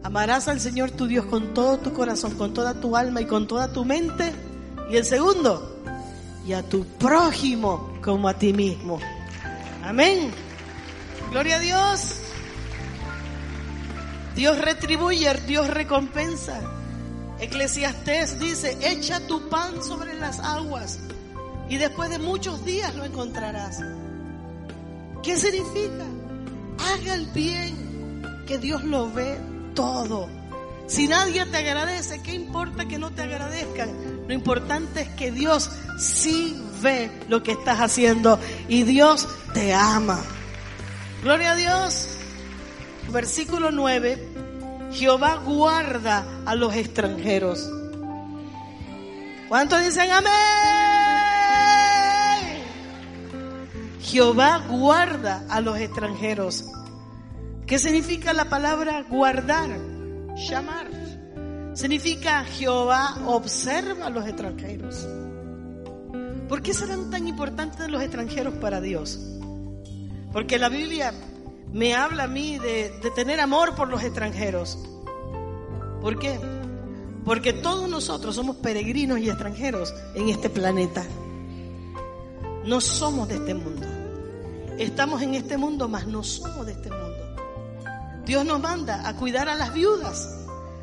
amarás 0.03 0.47
al 0.47 0.59
Señor 0.59 0.91
tu 0.91 1.07
Dios 1.07 1.25
con 1.25 1.53
todo 1.53 1.77
tu 1.77 1.93
corazón, 1.93 2.35
con 2.35 2.53
toda 2.53 2.73
tu 2.73 2.95
alma 2.95 3.21
y 3.21 3.25
con 3.25 3.47
toda 3.47 3.71
tu 3.71 3.85
mente. 3.85 4.33
Y 4.89 4.97
el 4.97 5.05
segundo, 5.05 5.83
y 6.47 6.53
a 6.53 6.63
tu 6.63 6.83
prójimo 6.83 7.93
como 8.01 8.27
a 8.27 8.33
ti 8.33 8.53
mismo. 8.53 8.99
Amén. 9.83 10.31
Gloria 11.31 11.57
a 11.57 11.59
Dios. 11.59 12.21
Dios 14.35 14.57
retribuye, 14.59 15.33
Dios 15.47 15.67
recompensa. 15.67 16.59
Eclesiastés 17.39 18.39
dice, 18.39 18.77
echa 18.81 19.19
tu 19.27 19.49
pan 19.49 19.83
sobre 19.83 20.13
las 20.13 20.39
aguas 20.39 20.99
y 21.69 21.77
después 21.77 22.09
de 22.09 22.19
muchos 22.19 22.63
días 22.65 22.93
lo 22.95 23.03
encontrarás. 23.03 23.79
¿Qué 25.23 25.37
significa? 25.37 26.05
Haga 26.79 27.15
el 27.15 27.25
bien, 27.27 28.23
que 28.45 28.57
Dios 28.57 28.83
lo 28.83 29.11
ve 29.11 29.39
todo. 29.73 30.40
Si 30.87 31.07
nadie 31.07 31.45
te 31.45 31.57
agradece, 31.57 32.21
¿qué 32.21 32.33
importa 32.33 32.87
que 32.87 32.99
no 32.99 33.11
te 33.11 33.21
agradezcan? 33.21 34.27
Lo 34.27 34.33
importante 34.33 35.01
es 35.01 35.09
que 35.09 35.31
Dios 35.31 35.69
sí 35.97 36.61
ve 36.81 37.11
lo 37.29 37.43
que 37.43 37.53
estás 37.53 37.79
haciendo 37.79 38.39
y 38.67 38.83
Dios 38.83 39.27
te 39.53 39.73
ama. 39.73 40.21
Gloria 41.23 41.51
a 41.51 41.55
Dios. 41.55 42.07
Versículo 43.11 43.71
9. 43.71 44.29
Jehová 44.91 45.35
guarda 45.45 46.25
a 46.45 46.55
los 46.55 46.75
extranjeros. 46.75 47.69
¿Cuántos 49.47 49.83
dicen 49.83 50.11
amén? 50.11 50.31
Jehová 54.01 54.65
guarda 54.67 55.45
a 55.49 55.61
los 55.61 55.77
extranjeros. 55.77 56.65
¿Qué 57.67 57.79
significa 57.79 58.33
la 58.33 58.45
palabra 58.45 59.03
guardar? 59.03 59.69
Llamar. 60.49 60.87
Significa 61.73 62.43
Jehová 62.43 63.15
observa 63.27 64.07
a 64.07 64.09
los 64.09 64.25
extranjeros. 64.27 65.07
¿Por 66.49 66.61
qué 66.61 66.73
serán 66.73 67.09
tan 67.09 67.27
importantes 67.27 67.89
los 67.89 68.01
extranjeros 68.01 68.55
para 68.55 68.81
Dios? 68.81 69.19
Porque 70.33 70.59
la 70.59 70.69
Biblia 70.69 71.13
me 71.71 71.95
habla 71.95 72.23
a 72.23 72.27
mí 72.27 72.57
de, 72.59 72.91
tener 73.15 73.39
amor 73.39 73.75
por 73.75 73.87
los 73.87 74.03
extranjeros. 74.03 74.77
¿Por 76.01 76.19
qué? 76.19 76.39
Porque 77.23 77.53
todos 77.53 77.89
nosotros 77.89 78.35
somos 78.35 78.57
peregrinos 78.57 79.19
y 79.19 79.29
extranjeros 79.29 79.93
en 80.15 80.29
este 80.29 80.49
planeta. 80.49 81.05
No 82.65 82.81
somos 82.81 83.27
de 83.27 83.35
este 83.35 83.53
mundo. 83.53 83.87
Estamos 84.77 85.21
en 85.21 85.35
este 85.35 85.57
mundo, 85.57 85.87
mas 85.87 86.07
no 86.07 86.23
somos 86.23 86.65
de 86.65 86.73
este 86.73 86.89
mundo. 86.89 87.10
Dios 88.31 88.45
nos 88.45 88.61
manda 88.61 89.05
a 89.05 89.13
cuidar 89.17 89.49
a 89.49 89.55
las 89.55 89.73
viudas, 89.73 90.33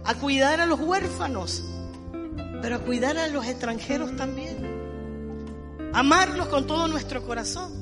a 0.04 0.14
cuidar 0.16 0.60
a 0.60 0.66
los 0.66 0.78
huérfanos, 0.80 1.64
pero 2.60 2.76
a 2.76 2.78
cuidar 2.80 3.16
a 3.16 3.26
los 3.28 3.46
extranjeros 3.46 4.14
también. 4.16 5.90
Amarlos 5.94 6.48
con 6.48 6.66
todo 6.66 6.88
nuestro 6.88 7.22
corazón, 7.22 7.72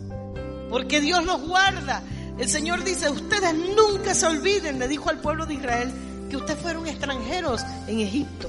porque 0.70 1.00
Dios 1.00 1.24
los 1.24 1.40
guarda. 1.40 2.00
El 2.38 2.48
Señor 2.48 2.84
dice, 2.84 3.10
ustedes 3.10 3.54
nunca 3.54 4.14
se 4.14 4.26
olviden, 4.26 4.78
le 4.78 4.86
dijo 4.86 5.10
al 5.10 5.18
pueblo 5.18 5.46
de 5.46 5.54
Israel, 5.54 5.92
que 6.30 6.36
ustedes 6.36 6.60
fueron 6.60 6.86
extranjeros 6.86 7.64
en 7.88 7.98
Egipto. 7.98 8.48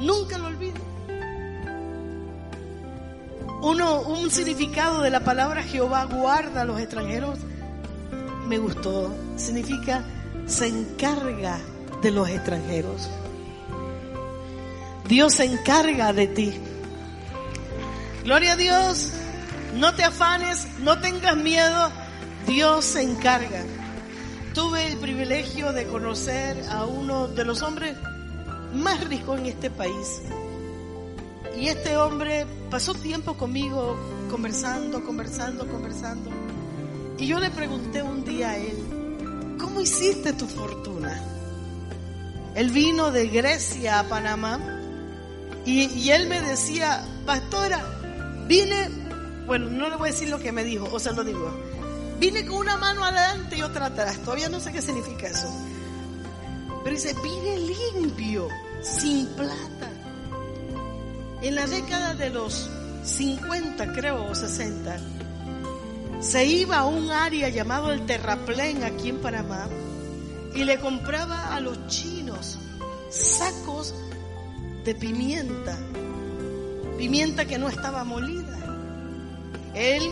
Nunca 0.00 0.36
lo 0.36 0.48
olviden. 0.48 0.82
Uno, 3.62 4.00
un 4.00 4.32
significado 4.32 5.00
de 5.00 5.10
la 5.10 5.20
palabra 5.20 5.62
Jehová 5.62 6.06
guarda 6.06 6.62
a 6.62 6.64
los 6.64 6.80
extranjeros 6.80 7.38
me 8.48 8.58
gustó. 8.58 9.14
Significa 9.36 10.04
se 10.46 10.66
encarga 10.66 11.60
de 12.02 12.10
los 12.10 12.28
extranjeros. 12.28 13.08
Dios 15.06 15.34
se 15.34 15.44
encarga 15.44 16.12
de 16.12 16.26
ti. 16.26 16.54
Gloria 18.24 18.52
a 18.52 18.56
Dios. 18.56 19.12
No 19.74 19.94
te 19.94 20.02
afanes, 20.02 20.66
no 20.80 20.98
tengas 21.00 21.36
miedo. 21.36 21.90
Dios 22.46 22.84
se 22.84 23.02
encarga. 23.02 23.64
Tuve 24.54 24.86
el 24.86 24.96
privilegio 24.98 25.72
de 25.72 25.86
conocer 25.86 26.64
a 26.70 26.84
uno 26.84 27.28
de 27.28 27.44
los 27.44 27.62
hombres 27.62 27.96
más 28.74 29.04
ricos 29.04 29.38
en 29.38 29.46
este 29.46 29.70
país. 29.70 30.22
Y 31.56 31.68
este 31.68 31.96
hombre 31.96 32.46
pasó 32.70 32.94
tiempo 32.94 33.34
conmigo 33.34 33.98
conversando, 34.30 35.04
conversando, 35.04 35.66
conversando. 35.66 36.47
Y 37.18 37.26
yo 37.26 37.40
le 37.40 37.50
pregunté 37.50 38.02
un 38.02 38.24
día 38.24 38.50
a 38.50 38.56
él, 38.56 39.56
¿cómo 39.58 39.80
hiciste 39.80 40.32
tu 40.34 40.46
fortuna? 40.46 41.20
Él 42.54 42.70
vino 42.70 43.10
de 43.10 43.26
Grecia 43.28 43.98
a 44.00 44.04
Panamá 44.04 44.60
y, 45.64 46.10
él 46.10 46.28
me 46.28 46.40
decía, 46.40 47.04
pastora, 47.26 47.84
vine, 48.46 48.88
bueno, 49.46 49.68
no 49.68 49.90
le 49.90 49.96
voy 49.96 50.08
a 50.08 50.12
decir 50.12 50.30
lo 50.30 50.38
que 50.38 50.50
me 50.52 50.64
dijo, 50.64 50.88
o 50.90 50.98
sea, 50.98 51.12
lo 51.12 51.24
digo, 51.24 51.52
vine 52.18 52.46
con 52.46 52.58
una 52.58 52.76
mano 52.76 53.04
adelante 53.04 53.58
y 53.58 53.62
otra 53.62 53.86
atrás, 53.86 54.18
todavía 54.18 54.48
no 54.48 54.60
sé 54.60 54.72
qué 54.72 54.80
significa 54.80 55.26
eso. 55.26 55.48
Pero 56.84 56.96
dice, 56.96 57.14
vine 57.22 57.58
limpio, 57.58 58.48
sin 58.80 59.26
plata. 59.26 59.90
En 61.42 61.54
la 61.54 61.66
década 61.66 62.14
de 62.14 62.30
los 62.30 62.70
50, 63.04 63.92
creo, 63.92 64.24
o 64.24 64.34
60, 64.34 64.98
se 66.20 66.44
iba 66.44 66.78
a 66.78 66.86
un 66.86 67.10
área 67.10 67.48
llamado 67.48 67.92
el 67.92 68.04
Terraplén 68.06 68.82
aquí 68.82 69.10
en 69.10 69.20
Panamá 69.20 69.68
y 70.54 70.64
le 70.64 70.78
compraba 70.80 71.54
a 71.54 71.60
los 71.60 71.86
chinos 71.86 72.58
sacos 73.10 73.94
de 74.84 74.94
pimienta, 74.94 75.78
pimienta 76.96 77.44
que 77.44 77.58
no 77.58 77.68
estaba 77.68 78.04
molida. 78.04 78.58
Él 79.74 80.02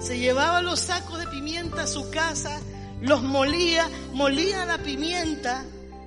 se 0.00 0.18
llevaba 0.18 0.62
los 0.62 0.80
sacos 0.80 1.18
de 1.18 1.26
pimienta 1.28 1.82
a 1.82 1.86
su 1.86 2.10
casa, 2.10 2.58
los 3.00 3.22
molía, 3.22 3.88
molía 4.12 4.66
la 4.66 4.78
pimienta, 4.78 5.64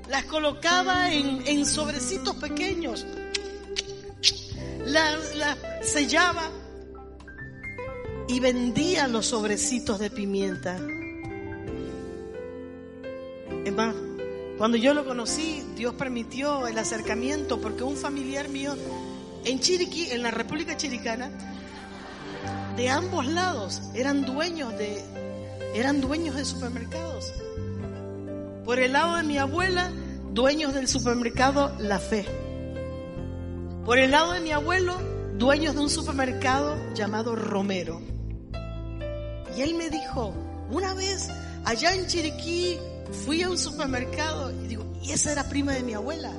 las 0.09 0.25
colocaba 0.25 1.11
en, 1.11 1.65
sobrecitos 1.65 2.35
pequeños, 2.35 3.05
la, 4.85 5.17
la 5.35 5.57
sellaba 5.81 6.49
y 8.27 8.39
vendía 8.39 9.07
los 9.07 9.27
sobrecitos 9.27 9.99
de 9.99 10.09
pimienta. 10.09 10.79
Es 13.63 13.73
más, 13.73 13.95
cuando 14.57 14.77
yo 14.77 14.93
lo 14.93 15.05
conocí, 15.05 15.63
Dios 15.75 15.95
permitió 15.95 16.67
el 16.67 16.77
acercamiento 16.77 17.59
porque 17.59 17.83
un 17.83 17.97
familiar 17.97 18.47
mío 18.49 18.75
en 19.43 19.59
Chiriquí, 19.59 20.11
en 20.11 20.23
la 20.23 20.31
República 20.31 20.77
Chiricana, 20.77 21.29
de 22.75 22.89
ambos 22.89 23.25
lados 23.27 23.81
eran 23.93 24.25
dueños 24.25 24.77
de 24.77 25.03
eran 25.73 25.99
dueños 25.99 26.35
de 26.35 26.45
supermercados. 26.45 27.33
Por 28.63 28.79
el 28.79 28.93
lado 28.93 29.17
de 29.17 29.23
mi 29.23 29.37
abuela, 29.37 29.91
dueños 30.31 30.73
del 30.73 30.87
supermercado 30.87 31.75
La 31.79 31.99
Fe. 31.99 32.25
Por 33.85 33.99
el 33.99 34.11
lado 34.11 34.31
de 34.31 34.39
mi 34.39 34.51
abuelo, 34.51 34.95
dueños 35.37 35.75
de 35.75 35.81
un 35.81 35.89
supermercado 35.89 36.77
llamado 36.93 37.35
Romero. 37.35 38.14
Y 39.55 39.61
él 39.61 39.75
me 39.75 39.89
dijo, 39.89 40.33
una 40.69 40.93
vez 40.93 41.29
allá 41.63 41.93
en 41.93 42.07
Chiriquí 42.07 42.77
fui 43.25 43.41
a 43.41 43.49
un 43.49 43.57
supermercado 43.57 44.51
y 44.51 44.67
digo, 44.67 44.85
y 45.01 45.11
esa 45.11 45.31
era 45.31 45.47
prima 45.47 45.73
de 45.73 45.83
mi 45.83 45.93
abuela. 45.93 46.31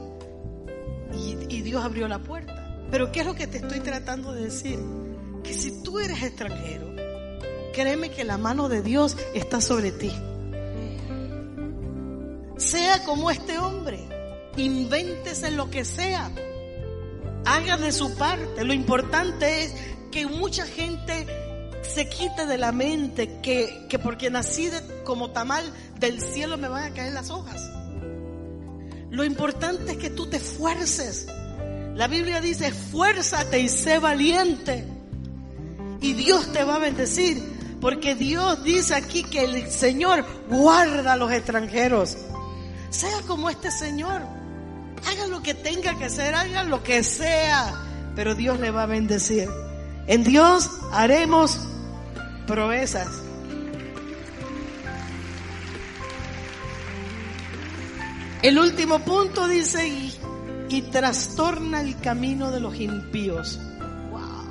Y, 1.14 1.62
Dios 1.62 1.84
abrió 1.84 2.06
la 2.06 2.18
puerta. 2.18 2.86
Pero 2.90 3.10
¿qué 3.10 3.20
es 3.20 3.26
lo 3.26 3.34
que 3.34 3.46
te 3.46 3.58
estoy 3.58 3.80
tratando 3.80 4.32
de 4.32 4.42
decir? 4.42 4.78
Que 5.42 5.52
si 5.52 5.82
tú 5.82 5.98
eres 5.98 6.22
extranjero, 6.22 6.94
créeme 7.72 8.10
que 8.10 8.24
la 8.24 8.38
mano 8.38 8.68
de 8.68 8.82
Dios 8.82 9.16
está 9.34 9.60
sobre 9.60 9.92
ti. 9.92 10.12
Sea 12.56 13.04
como 13.04 13.30
este 13.30 13.58
hombre, 13.58 14.00
invéntese 14.56 15.50
lo 15.50 15.70
que 15.70 15.84
sea, 15.84 16.30
haga 17.44 17.76
de 17.76 17.92
su 17.92 18.14
parte. 18.16 18.64
Lo 18.64 18.72
importante 18.72 19.64
es 19.64 19.74
que 20.10 20.26
mucha 20.26 20.66
gente 20.66 21.26
se 21.86 22.08
quite 22.08 22.46
de 22.46 22.58
la 22.58 22.72
mente 22.72 23.40
que, 23.40 23.86
que 23.88 23.98
porque 23.98 24.30
nací 24.30 24.70
como 25.04 25.30
tamal 25.30 25.64
del 25.98 26.20
cielo 26.20 26.58
me 26.58 26.68
van 26.68 26.84
a 26.84 26.94
caer 26.94 27.12
las 27.12 27.30
hojas. 27.30 27.70
Lo 29.10 29.24
importante 29.24 29.92
es 29.92 29.98
que 29.98 30.10
tú 30.10 30.26
te 30.26 30.36
esfuerces. 30.36 31.26
La 31.94 32.08
Biblia 32.08 32.40
dice, 32.40 32.66
esfuérzate 32.66 33.60
y 33.60 33.68
sé 33.68 33.98
valiente. 33.98 34.86
Y 36.00 36.12
Dios 36.12 36.52
te 36.52 36.64
va 36.64 36.76
a 36.76 36.78
bendecir. 36.78 37.56
Porque 37.80 38.14
Dios 38.14 38.62
dice 38.64 38.94
aquí 38.94 39.22
que 39.22 39.44
el 39.44 39.70
Señor 39.70 40.24
guarda 40.50 41.14
a 41.14 41.16
los 41.16 41.32
extranjeros. 41.32 42.16
Sea 42.90 43.22
como 43.26 43.48
este 43.48 43.70
Señor. 43.70 44.22
Haga 45.06 45.26
lo 45.28 45.42
que 45.42 45.54
tenga 45.54 45.96
que 45.98 46.06
hacer, 46.06 46.34
haga 46.34 46.64
lo 46.64 46.82
que 46.82 47.02
sea. 47.02 47.72
Pero 48.14 48.34
Dios 48.34 48.60
le 48.60 48.70
va 48.70 48.82
a 48.82 48.86
bendecir. 48.86 49.48
En 50.06 50.24
Dios 50.24 50.70
haremos 50.92 51.58
proezas. 52.46 53.08
El 58.42 58.58
último 58.58 59.00
punto 59.00 59.48
dice, 59.48 59.88
y, 59.88 60.14
y 60.68 60.82
trastorna 60.82 61.80
el 61.80 61.98
camino 61.98 62.50
de 62.50 62.60
los 62.60 62.76
impíos. 62.76 63.58
¡Wow! 64.10 64.44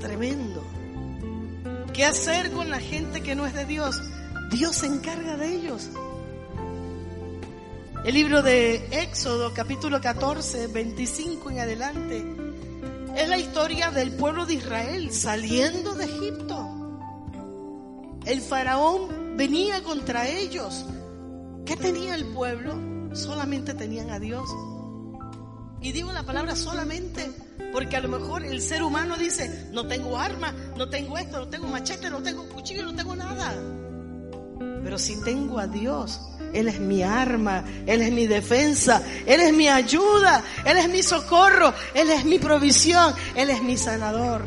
Tremendo. 0.00 0.62
¿Qué 1.94 2.04
hacer 2.04 2.50
con 2.52 2.70
la 2.70 2.80
gente 2.80 3.22
que 3.22 3.34
no 3.34 3.46
es 3.46 3.54
de 3.54 3.64
Dios? 3.64 4.00
Dios 4.50 4.76
se 4.76 4.86
encarga 4.86 5.36
de 5.36 5.54
ellos. 5.54 5.88
El 8.04 8.14
libro 8.14 8.42
de 8.42 8.86
Éxodo, 9.02 9.52
capítulo 9.54 10.00
14, 10.00 10.68
25 10.68 11.50
en 11.50 11.58
adelante 11.58 12.37
es 13.16 13.28
la 13.28 13.38
historia 13.38 13.90
del 13.90 14.12
pueblo 14.12 14.46
de 14.46 14.54
Israel 14.54 15.10
saliendo 15.12 15.94
de 15.94 16.04
Egipto. 16.04 16.74
el 18.24 18.40
faraón 18.40 19.36
venía 19.36 19.82
contra 19.82 20.28
ellos. 20.28 20.84
¿Qué 21.64 21.76
tenía 21.76 22.14
el 22.14 22.26
pueblo? 22.26 22.74
Solamente 23.14 23.74
tenían 23.74 24.10
a 24.10 24.18
Dios. 24.18 24.48
Y 25.80 25.92
digo 25.92 26.12
la 26.12 26.24
palabra 26.24 26.56
solamente 26.56 27.30
porque 27.72 27.96
a 27.96 28.00
lo 28.00 28.08
mejor 28.08 28.44
el 28.44 28.60
ser 28.60 28.82
humano 28.82 29.16
dice, 29.16 29.68
no 29.72 29.86
tengo 29.86 30.18
arma, 30.18 30.52
no 30.76 30.88
tengo 30.88 31.18
esto, 31.18 31.38
no 31.38 31.48
tengo 31.48 31.68
machete, 31.68 32.10
no 32.10 32.22
tengo 32.22 32.48
cuchillo, 32.48 32.84
no 32.84 32.94
tengo 32.94 33.14
nada. 33.14 33.54
Pero 34.82 34.98
si 34.98 35.20
tengo 35.22 35.58
a 35.58 35.66
Dios, 35.66 36.20
Él 36.52 36.68
es 36.68 36.80
mi 36.80 37.02
arma, 37.02 37.64
Él 37.86 38.02
es 38.02 38.12
mi 38.12 38.26
defensa, 38.26 39.02
Él 39.26 39.40
es 39.40 39.52
mi 39.52 39.68
ayuda, 39.68 40.42
Él 40.64 40.76
es 40.78 40.88
mi 40.88 41.02
socorro, 41.02 41.72
Él 41.94 42.10
es 42.10 42.24
mi 42.24 42.38
provisión, 42.38 43.14
Él 43.34 43.50
es 43.50 43.62
mi 43.62 43.76
sanador. 43.76 44.42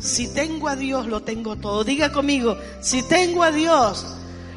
Si 0.00 0.28
tengo 0.28 0.68
a 0.68 0.76
Dios, 0.76 1.06
lo 1.06 1.22
tengo 1.22 1.56
todo. 1.56 1.82
Diga 1.82 2.12
conmigo, 2.12 2.58
si 2.80 3.02
tengo 3.02 3.42
a 3.42 3.50
Dios, 3.50 4.04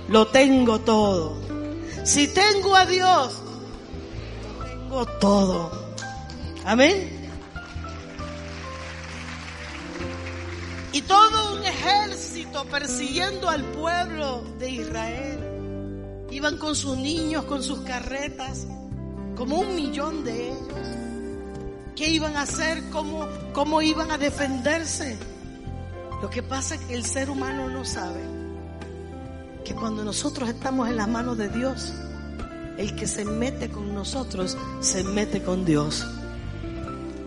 lo 0.09 0.27
tengo 0.27 0.79
todo. 0.79 1.41
Si 2.03 2.27
tengo 2.27 2.75
a 2.75 2.85
Dios, 2.85 3.33
lo 4.59 4.65
tengo 4.65 5.05
todo. 5.19 5.71
Amén. 6.65 7.17
Y 10.91 11.01
todo 11.03 11.55
un 11.55 11.63
ejército 11.63 12.65
persiguiendo 12.65 13.49
al 13.49 13.63
pueblo 13.63 14.41
de 14.59 14.69
Israel. 14.69 15.56
Iban 16.37 16.57
con 16.57 16.75
sus 16.75 16.95
niños, 16.95 17.45
con 17.45 17.63
sus 17.63 17.79
carretas, 17.79 18.67
como 19.35 19.59
un 19.59 19.75
millón 19.75 20.23
de 20.23 20.49
ellos. 20.49 20.87
¿Qué 21.95 22.11
iban 22.11 22.35
a 22.35 22.41
hacer? 22.41 22.83
¿Cómo, 22.91 23.27
cómo 23.53 23.81
iban 23.81 24.11
a 24.11 24.19
defenderse? 24.19 25.17
Lo 26.21 26.29
que 26.29 26.43
pasa 26.43 26.75
es 26.75 26.81
que 26.81 26.93
el 26.93 27.03
ser 27.05 27.31
humano 27.31 27.71
no 27.71 27.83
sabe 27.83 28.21
que 29.65 29.73
cuando 29.73 30.05
nosotros 30.05 30.47
estamos 30.47 30.87
en 30.87 30.97
las 30.97 31.07
manos 31.07 31.39
de 31.39 31.49
Dios, 31.49 31.91
el 32.77 32.95
que 32.95 33.07
se 33.07 33.25
mete 33.25 33.71
con 33.71 33.95
nosotros 33.95 34.55
se 34.79 35.03
mete 35.03 35.41
con 35.41 35.65
Dios. 35.65 36.05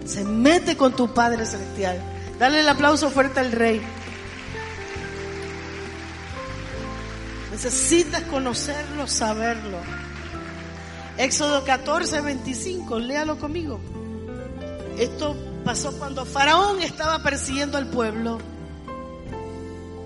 Se 0.05 0.23
mete 0.25 0.77
con 0.77 0.95
tu 0.95 1.13
Padre 1.13 1.47
Celestial. 1.47 2.01
Dale 2.39 2.61
el 2.61 2.69
aplauso 2.69 3.11
fuerte 3.11 3.41
al 3.41 3.51
Rey. 3.51 3.83
Necesitas 7.63 8.23
conocerlo, 8.23 9.07
saberlo. 9.07 9.77
Éxodo 11.19 11.63
14, 11.63 12.23
25, 12.23 12.99
léalo 12.99 13.39
conmigo. 13.39 13.79
Esto 14.97 15.37
pasó 15.63 15.93
cuando 15.99 16.25
Faraón 16.25 16.81
estaba 16.81 17.23
persiguiendo 17.23 17.77
al 17.77 17.91
pueblo. 17.91 18.39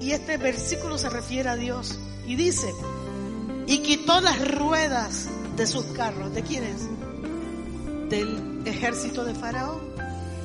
Y 0.00 0.10
este 0.10 0.36
versículo 0.36 0.98
se 0.98 1.08
refiere 1.08 1.48
a 1.48 1.54
Dios. 1.54 1.96
Y 2.26 2.34
dice, 2.34 2.74
y 3.68 3.78
quitó 3.82 4.20
las 4.20 4.50
ruedas 4.50 5.28
de 5.56 5.68
sus 5.68 5.84
carros. 5.86 6.34
¿De 6.34 6.42
quiénes? 6.42 6.88
Del 8.10 8.62
ejército 8.66 9.24
de 9.24 9.32
Faraón 9.32 9.80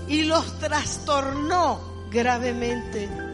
y 0.07 0.25
los 0.25 0.59
trastornó 0.59 1.79
gravemente. 2.11 3.28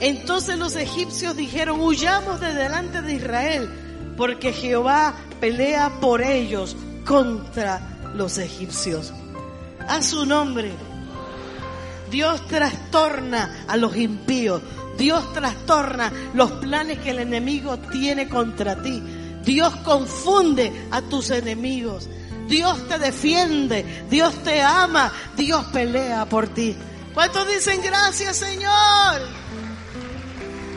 Entonces 0.00 0.58
los 0.58 0.76
egipcios 0.76 1.36
dijeron, 1.36 1.80
huyamos 1.80 2.40
de 2.40 2.52
delante 2.52 3.02
de 3.02 3.14
Israel, 3.14 3.70
porque 4.16 4.52
Jehová 4.52 5.14
pelea 5.40 6.00
por 6.00 6.22
ellos 6.22 6.76
contra 7.04 7.80
los 8.14 8.38
egipcios. 8.38 9.12
A 9.86 10.02
su 10.02 10.24
nombre. 10.26 10.72
Dios 12.10 12.46
trastorna 12.46 13.64
a 13.68 13.76
los 13.76 13.96
impíos. 13.96 14.62
Dios 14.96 15.32
trastorna 15.32 16.12
los 16.32 16.50
planes 16.52 16.98
que 17.00 17.10
el 17.10 17.18
enemigo 17.18 17.78
tiene 17.78 18.28
contra 18.28 18.80
ti. 18.82 19.02
Dios 19.44 19.74
confunde 19.76 20.72
a 20.90 21.02
tus 21.02 21.30
enemigos. 21.30 22.08
Dios 22.48 22.86
te 22.88 22.98
defiende, 22.98 24.04
Dios 24.10 24.34
te 24.42 24.62
ama, 24.62 25.12
Dios 25.36 25.64
pelea 25.66 26.26
por 26.26 26.48
ti. 26.48 26.76
¿Cuántos 27.14 27.48
dicen 27.48 27.80
gracias 27.82 28.36
Señor? 28.36 29.43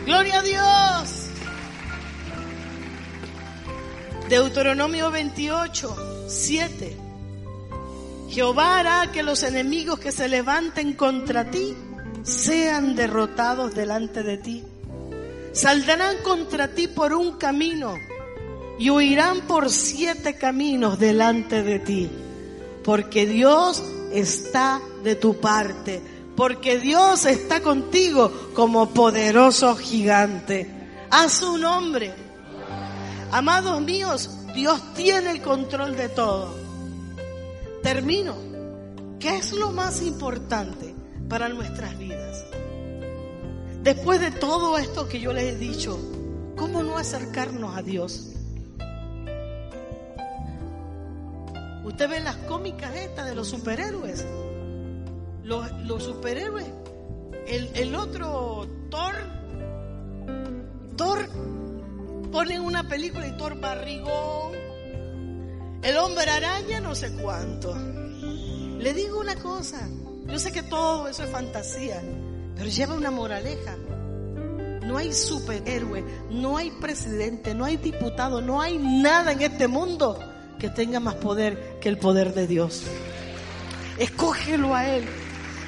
Gloria 0.08 0.40
a 0.40 0.42
Dios. 0.42 1.28
Deuteronomio 4.30 5.12
28, 5.12 6.26
7. 6.30 6.98
Jehová 8.30 8.80
hará 8.80 9.12
que 9.12 9.22
los 9.22 9.44
enemigos 9.44 10.00
que 10.00 10.14
se 10.14 10.30
levanten 10.30 10.94
contra 10.94 11.52
ti 11.52 11.76
sean 12.24 12.96
derrotados 12.96 13.76
delante 13.76 14.24
de 14.24 14.38
ti. 14.38 14.64
Saldrán 15.52 16.24
contra 16.24 16.70
ti 16.70 16.88
por 16.88 17.12
un 17.12 17.38
camino 17.38 17.94
y 18.80 18.90
huirán 18.90 19.42
por 19.42 19.70
siete 19.70 20.36
caminos 20.36 21.00
delante 21.00 21.64
de 21.64 21.80
ti, 21.80 22.10
porque 22.82 23.26
Dios 23.26 23.84
está 24.14 24.80
de 25.04 25.16
tu 25.16 25.42
parte, 25.42 26.02
porque 26.38 26.78
Dios 26.78 27.26
está 27.26 27.62
contigo 27.62 28.32
como 28.54 28.92
poderoso 28.92 29.76
gigante. 29.76 30.72
A 31.10 31.30
su 31.30 31.58
nombre. 31.58 32.14
Amados 33.32 33.82
míos, 33.82 34.30
Dios 34.54 34.80
tiene 34.94 35.32
el 35.32 35.42
control 35.42 35.98
de 35.98 36.10
todo. 36.10 36.54
Termino. 37.82 38.36
¿Qué 39.20 39.38
es 39.38 39.52
lo 39.52 39.72
más 39.72 40.04
importante 40.04 40.94
para 41.28 41.50
nuestras 41.50 41.98
vidas? 41.98 42.46
Después 43.82 44.22
de 44.22 44.30
todo 44.30 44.78
esto 44.78 45.10
que 45.10 45.20
yo 45.20 45.34
les 45.34 45.56
he 45.56 45.58
dicho, 45.58 45.98
¿cómo 46.56 46.84
no 46.84 47.00
acercarnos 47.00 47.76
a 47.76 47.82
Dios? 47.82 48.34
Usted 51.84 52.10
ve 52.10 52.20
las 52.20 52.36
cómicas 52.36 52.96
estas 52.96 53.26
de 53.26 53.34
los 53.34 53.48
superhéroes. 53.48 54.24
Los, 55.48 56.04
superhéroes. 56.04 56.66
El, 57.48 57.96
otro 57.96 58.68
Thor. 58.90 59.16
Thor 60.98 61.30
ponen 62.32 62.62
una 62.62 62.88
película 62.88 63.26
y 63.28 63.38
Thor 63.38 63.58
barrigón. 63.60 64.54
El 65.82 65.98
hombre 65.98 66.30
araña 66.30 66.82
no 66.82 66.94
sé 66.94 67.14
cuánto. 67.14 67.74
Le 67.76 68.94
digo 68.94 69.22
una 69.22 69.36
cosa. 69.38 69.88
Yo 70.28 70.38
sé 70.38 70.52
que 70.52 70.64
todo 70.64 71.08
eso 71.08 71.24
es 71.24 71.30
fantasía. 71.30 72.04
Pero 72.58 72.70
lleva 72.70 72.96
una 72.96 73.12
moraleja. 73.12 73.78
No 74.86 74.98
hay 74.98 75.14
superhéroe, 75.14 76.04
no 76.30 76.58
hay 76.58 76.72
presidente, 76.72 77.54
no 77.54 77.66
hay 77.66 77.76
diputado, 77.76 78.42
no 78.42 78.62
hay 78.62 78.78
nada 78.78 79.34
en 79.34 79.42
este 79.42 79.68
mundo 79.68 80.18
que 80.60 80.70
tenga 80.70 81.02
más 81.02 81.16
poder 81.16 81.78
que 81.82 81.90
el 81.90 81.98
poder 81.98 82.34
de 82.34 82.48
Dios. 82.48 82.84
Escógelo 83.98 84.76
a 84.76 84.88
Él, 84.88 85.06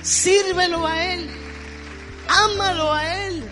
sírvelo 0.01 0.85
a 0.85 1.13
Él, 1.13 1.29
ámalo 2.27 2.93
a 2.93 3.25
Él, 3.27 3.43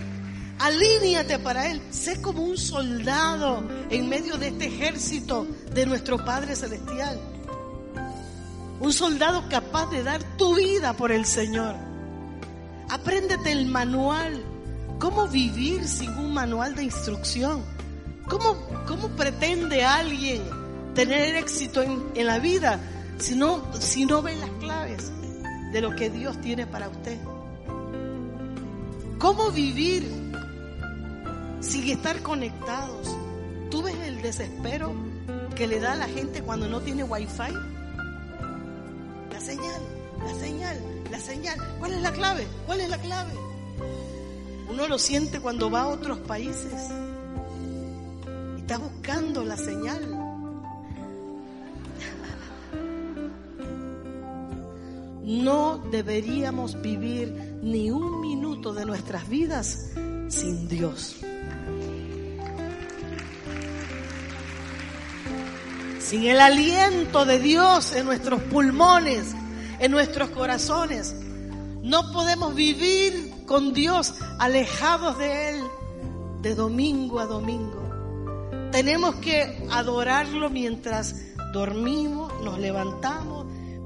alíñate 0.60 1.40
para 1.40 1.70
Él, 1.70 1.82
sé 1.92 2.22
como 2.22 2.44
un 2.44 2.58
soldado 2.58 3.64
en 3.90 4.10
medio 4.10 4.38
de 4.38 4.50
este 4.50 4.68
ejército 4.68 5.48
de 5.74 5.86
nuestro 5.86 6.24
Padre 6.24 6.56
Celestial. 6.56 7.20
Un 8.80 8.94
soldado 8.94 9.44
capaz 9.50 9.90
de 9.90 10.04
dar 10.04 10.24
tu 10.38 10.56
vida 10.56 10.94
por 10.94 11.12
el 11.12 11.26
Señor. 11.26 11.76
Apréndete 12.90 13.52
el 13.52 13.66
manual. 13.66 14.44
¿Cómo 15.00 15.28
vivir 15.28 15.88
sin 15.88 16.12
un 16.12 16.34
manual 16.34 16.76
de 16.76 16.84
instrucción? 16.84 17.64
¿Cómo, 18.28 18.56
cómo 18.88 19.10
pretende 19.10 19.84
alguien 19.84 20.44
tener 20.94 21.36
éxito 21.36 21.82
en, 21.82 22.26
la 22.26 22.40
vida 22.40 22.80
si 23.20 23.36
no, 23.36 23.64
si 23.80 24.06
no 24.06 24.22
ven 24.22 24.40
las 24.40 24.50
claves 24.60 25.12
de 25.72 25.82
lo 25.82 25.96
que 25.96 26.10
Dios 26.10 26.40
tiene 26.42 26.68
para 26.68 26.90
usted. 26.90 27.18
¿Cómo 29.20 29.52
vivir 29.52 30.08
sin 31.62 31.90
estar 31.90 32.22
conectados? 32.22 33.16
¿Tú 33.72 33.82
ves 33.82 33.96
el 34.06 34.22
desespero 34.22 34.94
que 35.56 35.68
le 35.68 35.80
da 35.80 35.94
a 35.94 35.96
la 35.96 36.08
gente 36.08 36.42
cuando 36.42 36.68
no 36.68 36.82
tiene 36.82 37.04
wifi? 37.04 37.54
La 39.32 39.40
señal, 39.40 39.82
la 40.24 40.34
señal, 40.40 40.78
la 41.12 41.20
señal. 41.20 41.58
¿Cuál 41.80 41.94
es 41.94 42.02
la 42.02 42.12
clave? 42.12 42.48
¿Cuál 42.66 42.82
es 42.82 42.90
la 42.90 42.98
clave? 42.98 43.34
Uno 44.70 44.88
lo 44.88 45.00
siente 45.00 45.40
cuando 45.40 45.72
va 45.72 45.82
a 45.82 45.88
otros 45.88 46.20
países 46.20 46.92
está 48.68 48.80
buscando 48.80 49.46
la 49.46 49.56
señal. 49.56 50.17
No 55.28 55.80
deberíamos 55.92 56.82
vivir 56.82 57.60
ni 57.62 57.92
un 57.92 58.22
minuto 58.22 58.74
de 58.74 58.86
nuestras 58.86 59.28
vidas 59.28 59.92
sin 60.30 60.70
Dios. 60.70 61.18
Sin 66.00 66.24
el 66.24 66.40
aliento 66.40 67.26
de 67.26 67.40
Dios 67.40 67.94
en 67.94 68.06
nuestros 68.06 68.42
pulmones, 68.44 69.36
en 69.80 69.92
nuestros 69.92 70.30
corazones. 70.30 71.14
No 71.82 72.14
podemos 72.14 72.56
vivir 72.56 73.34
con 73.46 73.74
Dios 73.74 74.14
alejados 74.40 75.18
de 75.18 75.50
Él. 75.50 75.64
de 76.42 76.56
domingo 76.56 77.20
a 77.20 77.26
domingo. 77.26 77.84
Tenemos 78.72 79.16
que 79.16 79.68
adorarlo 79.72 80.50
mientras 80.50 81.16
dormimos, 81.52 82.32
nos 82.44 82.60
levantamos, 82.60 83.37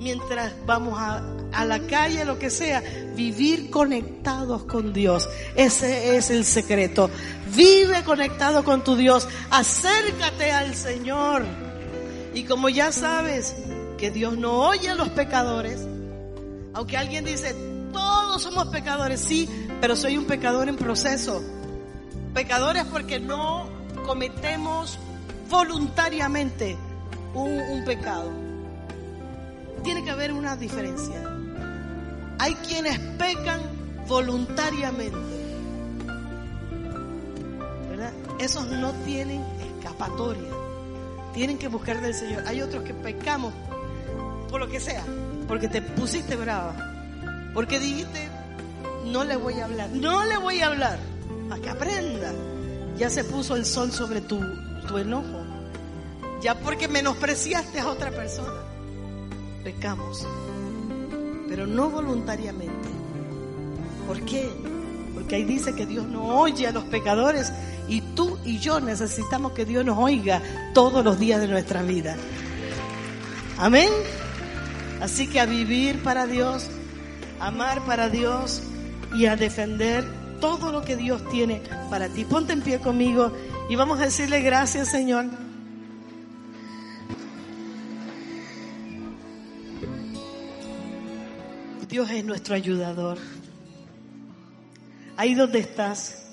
mientras 0.01 0.53
vamos 0.65 0.99
a, 0.99 1.23
a, 1.53 1.63
la 1.63 1.79
calle, 1.81 2.25
lo 2.25 2.39
que 2.39 2.49
sea, 2.49 2.81
vivir 3.15 3.69
conectados 3.69 4.63
con 4.63 4.93
Dios. 4.93 5.29
Ese 5.55 6.17
es 6.17 6.31
el 6.31 6.43
secreto. 6.43 7.09
Vive 7.55 8.03
conectado 8.03 8.63
con 8.63 8.83
tu 8.83 8.95
Dios. 8.95 9.27
Acércate 9.51 10.51
al 10.51 10.73
Señor. 10.73 11.45
Y 12.33 12.45
como 12.45 12.69
ya 12.69 12.91
sabes 12.91 13.55
que 13.99 14.09
Dios 14.09 14.37
no 14.37 14.67
oye 14.67 14.89
a 14.89 14.95
los 14.95 15.09
pecadores, 15.09 15.85
aunque 16.73 16.97
alguien 16.97 17.23
dice, 17.23 17.53
todos 17.93 18.41
somos 18.41 18.69
pecadores, 18.69 19.19
sí, 19.19 19.47
pero 19.81 19.95
soy 19.95 20.17
un 20.17 20.25
pecador 20.25 20.67
en 20.67 20.77
proceso. 20.77 21.43
Pecadores 22.33 22.85
porque 22.85 23.19
no 23.19 23.69
cometemos 24.07 24.97
voluntariamente 25.47 26.75
un, 27.35 27.51
un 27.51 27.85
pecado. 27.85 28.50
Haber 30.21 30.33
una 30.33 30.55
diferencia. 30.55 31.19
Hay 32.37 32.53
quienes 32.53 32.99
pecan 33.17 33.59
voluntariamente. 34.07 35.17
¿Verdad? 37.89 38.13
Esos 38.37 38.67
no 38.67 38.91
tienen 39.03 39.43
escapatoria. 39.79 40.51
Tienen 41.33 41.57
que 41.57 41.67
buscar 41.69 41.99
del 42.01 42.13
Señor. 42.13 42.43
Hay 42.45 42.61
otros 42.61 42.83
que 42.83 42.93
pecamos 42.93 43.51
por 44.47 44.59
lo 44.59 44.67
que 44.67 44.79
sea. 44.79 45.03
Porque 45.47 45.67
te 45.67 45.81
pusiste 45.81 46.35
brava. 46.35 46.75
Porque 47.55 47.79
dijiste, 47.79 48.29
no 49.05 49.23
le 49.23 49.37
voy 49.37 49.59
a 49.59 49.65
hablar. 49.65 49.89
No 49.89 50.23
le 50.23 50.37
voy 50.37 50.61
a 50.61 50.67
hablar. 50.67 50.99
Para 51.49 51.61
que 51.63 51.69
aprenda. 51.71 52.31
Ya 52.95 53.09
se 53.09 53.23
puso 53.23 53.55
el 53.55 53.65
sol 53.65 53.91
sobre 53.91 54.21
tu, 54.21 54.39
tu 54.87 54.99
enojo. 54.99 55.43
Ya 56.43 56.59
porque 56.59 56.87
menospreciaste 56.87 57.79
a 57.79 57.87
otra 57.87 58.11
persona. 58.11 58.70
Pecamos. 59.63 60.27
Pero 61.47 61.67
no 61.67 61.89
voluntariamente. 61.89 62.89
¿Por 64.07 64.21
qué? 64.21 64.49
Porque 65.13 65.35
ahí 65.35 65.43
dice 65.43 65.73
que 65.73 65.85
Dios 65.85 66.07
no 66.07 66.39
oye 66.39 66.67
a 66.67 66.71
los 66.71 66.83
pecadores 66.85 67.51
y 67.87 68.01
tú 68.01 68.37
y 68.45 68.59
yo 68.59 68.79
necesitamos 68.79 69.51
que 69.51 69.65
Dios 69.65 69.85
nos 69.85 69.97
oiga 69.97 70.41
todos 70.73 71.03
los 71.03 71.19
días 71.19 71.41
de 71.41 71.47
nuestra 71.47 71.81
vida. 71.81 72.15
Amén. 73.57 73.89
Así 75.01 75.27
que 75.27 75.39
a 75.39 75.45
vivir 75.45 76.01
para 76.01 76.25
Dios, 76.25 76.67
amar 77.39 77.81
para 77.85 78.09
Dios 78.09 78.61
y 79.13 79.25
a 79.25 79.35
defender 79.35 80.05
todo 80.39 80.71
lo 80.71 80.83
que 80.83 80.95
Dios 80.95 81.21
tiene 81.29 81.61
para 81.89 82.07
ti. 82.07 82.23
Ponte 82.23 82.53
en 82.53 82.61
pie 82.61 82.79
conmigo 82.79 83.31
y 83.69 83.75
vamos 83.75 83.99
a 83.99 84.03
decirle 84.03 84.41
gracias, 84.41 84.89
Señor. 84.89 85.25
Dios 91.91 92.09
es 92.09 92.23
nuestro 92.23 92.55
ayudador. 92.55 93.17
Ahí 95.17 95.35
donde 95.35 95.59
estás. 95.59 96.23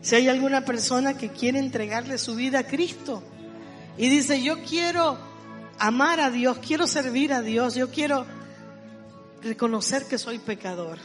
Si 0.00 0.14
hay 0.14 0.28
alguna 0.28 0.64
persona 0.64 1.18
que 1.18 1.30
quiere 1.30 1.58
entregarle 1.58 2.18
su 2.18 2.36
vida 2.36 2.60
a 2.60 2.66
Cristo 2.66 3.20
y 3.98 4.08
dice, 4.08 4.40
yo 4.40 4.62
quiero 4.62 5.18
amar 5.80 6.20
a 6.20 6.30
Dios, 6.30 6.58
quiero 6.58 6.86
servir 6.86 7.32
a 7.32 7.42
Dios, 7.42 7.74
yo 7.74 7.90
quiero 7.90 8.26
reconocer 9.42 10.04
que 10.04 10.18
soy 10.18 10.38
pecador. 10.38 10.98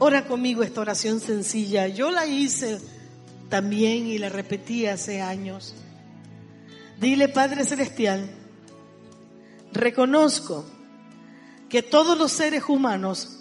Ora 0.00 0.26
conmigo 0.26 0.62
esta 0.62 0.82
oración 0.82 1.18
sencilla. 1.18 1.88
Yo 1.88 2.10
la 2.10 2.26
hice 2.26 2.78
también 3.48 4.06
y 4.06 4.18
la 4.18 4.28
repetí 4.28 4.84
hace 4.84 5.22
años. 5.22 5.74
Dile, 7.00 7.28
Padre 7.28 7.64
Celestial, 7.64 8.28
reconozco 9.72 10.73
que 11.74 11.82
todos 11.82 12.16
los 12.16 12.30
seres 12.30 12.62
humanos 12.68 13.40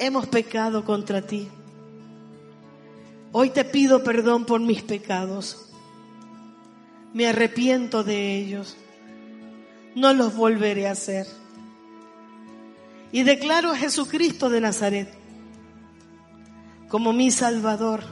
hemos 0.00 0.26
pecado 0.26 0.84
contra 0.84 1.22
ti. 1.22 1.48
Hoy 3.30 3.50
te 3.50 3.64
pido 3.64 4.02
perdón 4.02 4.44
por 4.44 4.60
mis 4.60 4.82
pecados. 4.82 5.70
Me 7.14 7.28
arrepiento 7.28 8.02
de 8.02 8.34
ellos. 8.34 8.76
No 9.94 10.14
los 10.14 10.34
volveré 10.34 10.88
a 10.88 10.90
hacer. 10.90 11.28
Y 13.12 13.22
declaro 13.22 13.70
a 13.70 13.76
Jesucristo 13.76 14.50
de 14.50 14.60
Nazaret 14.60 15.08
como 16.88 17.12
mi 17.12 17.30
Salvador, 17.30 18.02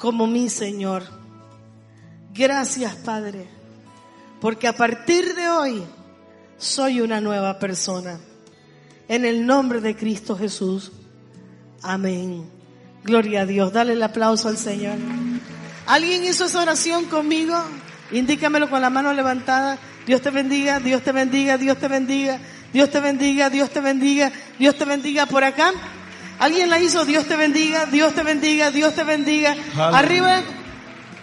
como 0.00 0.26
mi 0.26 0.50
Señor. 0.50 1.04
Gracias, 2.32 2.96
Padre, 2.96 3.46
porque 4.40 4.66
a 4.66 4.72
partir 4.72 5.36
de 5.36 5.48
hoy 5.48 5.84
soy 6.58 7.00
una 7.00 7.20
nueva 7.20 7.58
persona. 7.58 8.18
En 9.08 9.24
el 9.24 9.46
nombre 9.46 9.80
de 9.80 9.96
Cristo 9.96 10.36
Jesús. 10.36 10.92
Amén. 11.82 12.48
Gloria 13.04 13.42
a 13.42 13.46
Dios. 13.46 13.72
Dale 13.72 13.92
el 13.92 14.02
aplauso 14.02 14.48
al 14.48 14.56
Señor. 14.56 14.96
¿Alguien 15.86 16.24
hizo 16.24 16.46
esa 16.46 16.62
oración 16.62 17.04
conmigo? 17.06 17.54
Indícamelo 18.10 18.70
con 18.70 18.80
la 18.80 18.90
mano 18.90 19.12
levantada. 19.12 19.78
Dios 20.06 20.22
te 20.22 20.30
bendiga, 20.30 20.80
Dios 20.80 21.02
te 21.02 21.12
bendiga, 21.12 21.58
Dios 21.58 21.78
te 21.78 21.88
bendiga, 21.88 22.38
Dios 22.72 22.90
te 22.90 23.00
bendiga, 23.00 23.50
Dios 23.50 23.70
te 23.70 23.80
bendiga, 23.80 24.32
Dios 24.58 24.76
te 24.76 24.84
bendiga 24.84 25.26
por 25.26 25.44
acá. 25.44 25.72
¿Alguien 26.38 26.68
la 26.68 26.78
hizo? 26.78 27.04
Dios 27.04 27.26
te 27.26 27.36
bendiga, 27.36 27.86
Dios 27.86 28.14
te 28.14 28.22
bendiga, 28.22 28.70
Dios 28.70 28.94
te 28.94 29.04
bendiga. 29.04 29.54
Arriba, 29.76 30.42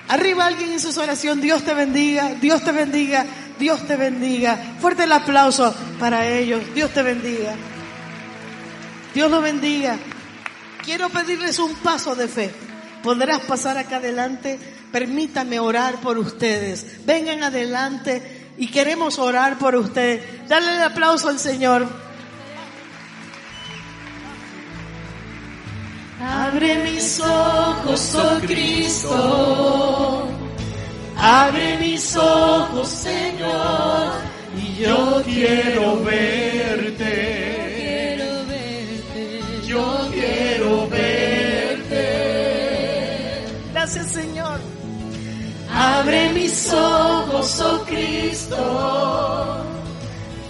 arriba 0.07 0.45
alguien 0.45 0.73
hizo 0.73 0.89
esa 0.89 1.01
oración. 1.01 1.41
Dios 1.41 1.63
te 1.63 1.73
bendiga, 1.73 2.36
Dios 2.41 2.63
te 2.63 2.71
bendiga, 2.71 3.25
Dios 3.62 3.86
te 3.86 3.95
bendiga. 3.95 4.57
Fuerte 4.80 5.03
el 5.03 5.12
aplauso 5.12 5.74
para 5.99 6.28
ellos. 6.28 6.64
Dios 6.74 6.91
te 6.91 7.03
bendiga. 7.03 7.53
Dios 9.14 9.30
los 9.30 9.43
bendiga. 9.43 9.97
Quiero 10.84 11.09
pedirles 11.09 11.59
un 11.59 11.76
paso 11.76 12.16
de 12.16 12.28
fe. 12.28 12.51
Podrás 13.03 13.41
pasar 13.41 13.78
acá 13.78 13.97
adelante. 13.97 14.57
Permítame 14.91 15.59
orar 15.59 15.97
por 15.97 16.18
ustedes. 16.18 17.05
Vengan 17.05 17.43
adelante 17.43 18.49
y 18.57 18.68
queremos 18.68 19.20
orar 19.20 19.59
por 19.59 19.76
ustedes. 19.76 20.49
Dale 20.49 20.78
el 20.78 20.82
aplauso 20.82 21.30
al 21.30 21.38
Señor. 21.38 21.88
Abre 26.20 26.80
mis 26.80 27.20
ojos, 27.20 28.16
oh 28.16 28.39
Cristo. 28.41 30.40
Abre 31.18 31.78
mis 31.78 32.16
ojos, 32.16 32.88
Señor. 32.88 34.12
Y 34.57 34.84
yo 34.84 35.22
quiero 35.24 36.03
verte. 36.03 37.38
Yo 39.66 40.09
quiero 40.12 40.88
verte. 40.89 42.07
Gracias, 43.72 44.07
Señor. 44.07 44.59
Abre 45.74 46.30
mis 46.34 46.74
ojos, 46.74 47.62
oh 47.62 47.86
Cristo. 47.86 49.64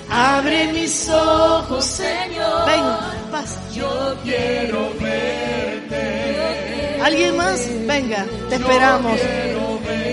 Abre 0.09 0.74
mis 0.74 1.07
ojos, 1.09 1.86
Señor. 1.86 2.66
Ven, 2.66 2.84
pasa. 3.32 3.59
Yo 3.74 4.16
quiero 4.24 4.89
verte. 4.99 6.99
¿Alguien 7.03 7.38
más? 7.38 7.68
Venga, 7.88 8.26
te 8.49 8.55
esperamos. 8.55 9.20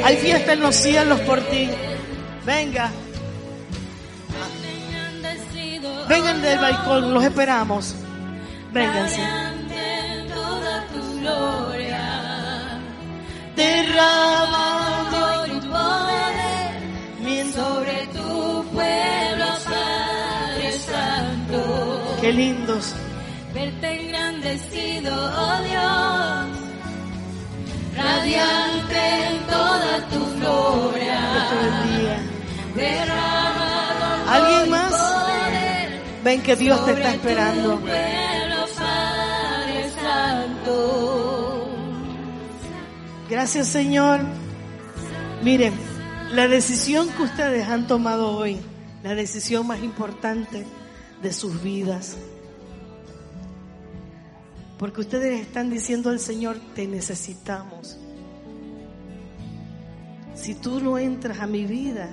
Hay 0.04 0.16
fiesta 0.16 0.52
en 0.52 0.60
los 0.60 0.74
cielos 0.74 1.20
por 1.20 1.40
ti. 1.42 1.68
Venga. 2.44 2.90
Vengan 6.08 6.40
del 6.40 6.58
balcón, 6.58 7.14
los 7.14 7.24
esperamos. 7.24 7.94
Vénganse. 8.72 9.22
Derramando 13.56 15.44
tu 15.60 15.68
poder 15.68 17.52
sobre 17.52 18.06
tu 18.14 18.64
pueblo, 18.72 19.46
Padre 19.64 20.72
Santo. 20.78 22.16
Qué 22.20 22.32
lindos. 22.32 22.94
Verte 23.52 24.00
engrandecido, 24.00 25.12
oh 25.14 25.62
Dios, 25.64 26.46
radiante 27.96 28.77
en 28.92 29.46
toda 29.46 30.08
tu 30.08 30.36
gloria. 30.36 31.18
¿Alguien 34.28 34.70
más? 34.70 34.94
Ven 36.24 36.42
que 36.42 36.56
Dios 36.56 36.84
te 36.84 36.92
está 36.92 37.10
esperando. 37.12 37.80
Gracias 43.30 43.68
Señor. 43.68 44.20
Miren, 45.42 45.74
la 46.32 46.48
decisión 46.48 47.08
que 47.10 47.22
ustedes 47.22 47.68
han 47.68 47.86
tomado 47.86 48.36
hoy, 48.36 48.58
la 49.02 49.14
decisión 49.14 49.66
más 49.66 49.82
importante 49.82 50.66
de 51.22 51.32
sus 51.32 51.62
vidas, 51.62 52.16
Porque 54.78 55.00
ustedes 55.00 55.40
están 55.40 55.70
diciendo 55.70 56.10
al 56.10 56.20
Señor, 56.20 56.56
te 56.76 56.86
necesitamos. 56.86 57.98
Si 60.40 60.54
tú 60.54 60.80
no 60.80 60.98
entras 60.98 61.40
a 61.40 61.46
mi 61.46 61.64
vida, 61.64 62.08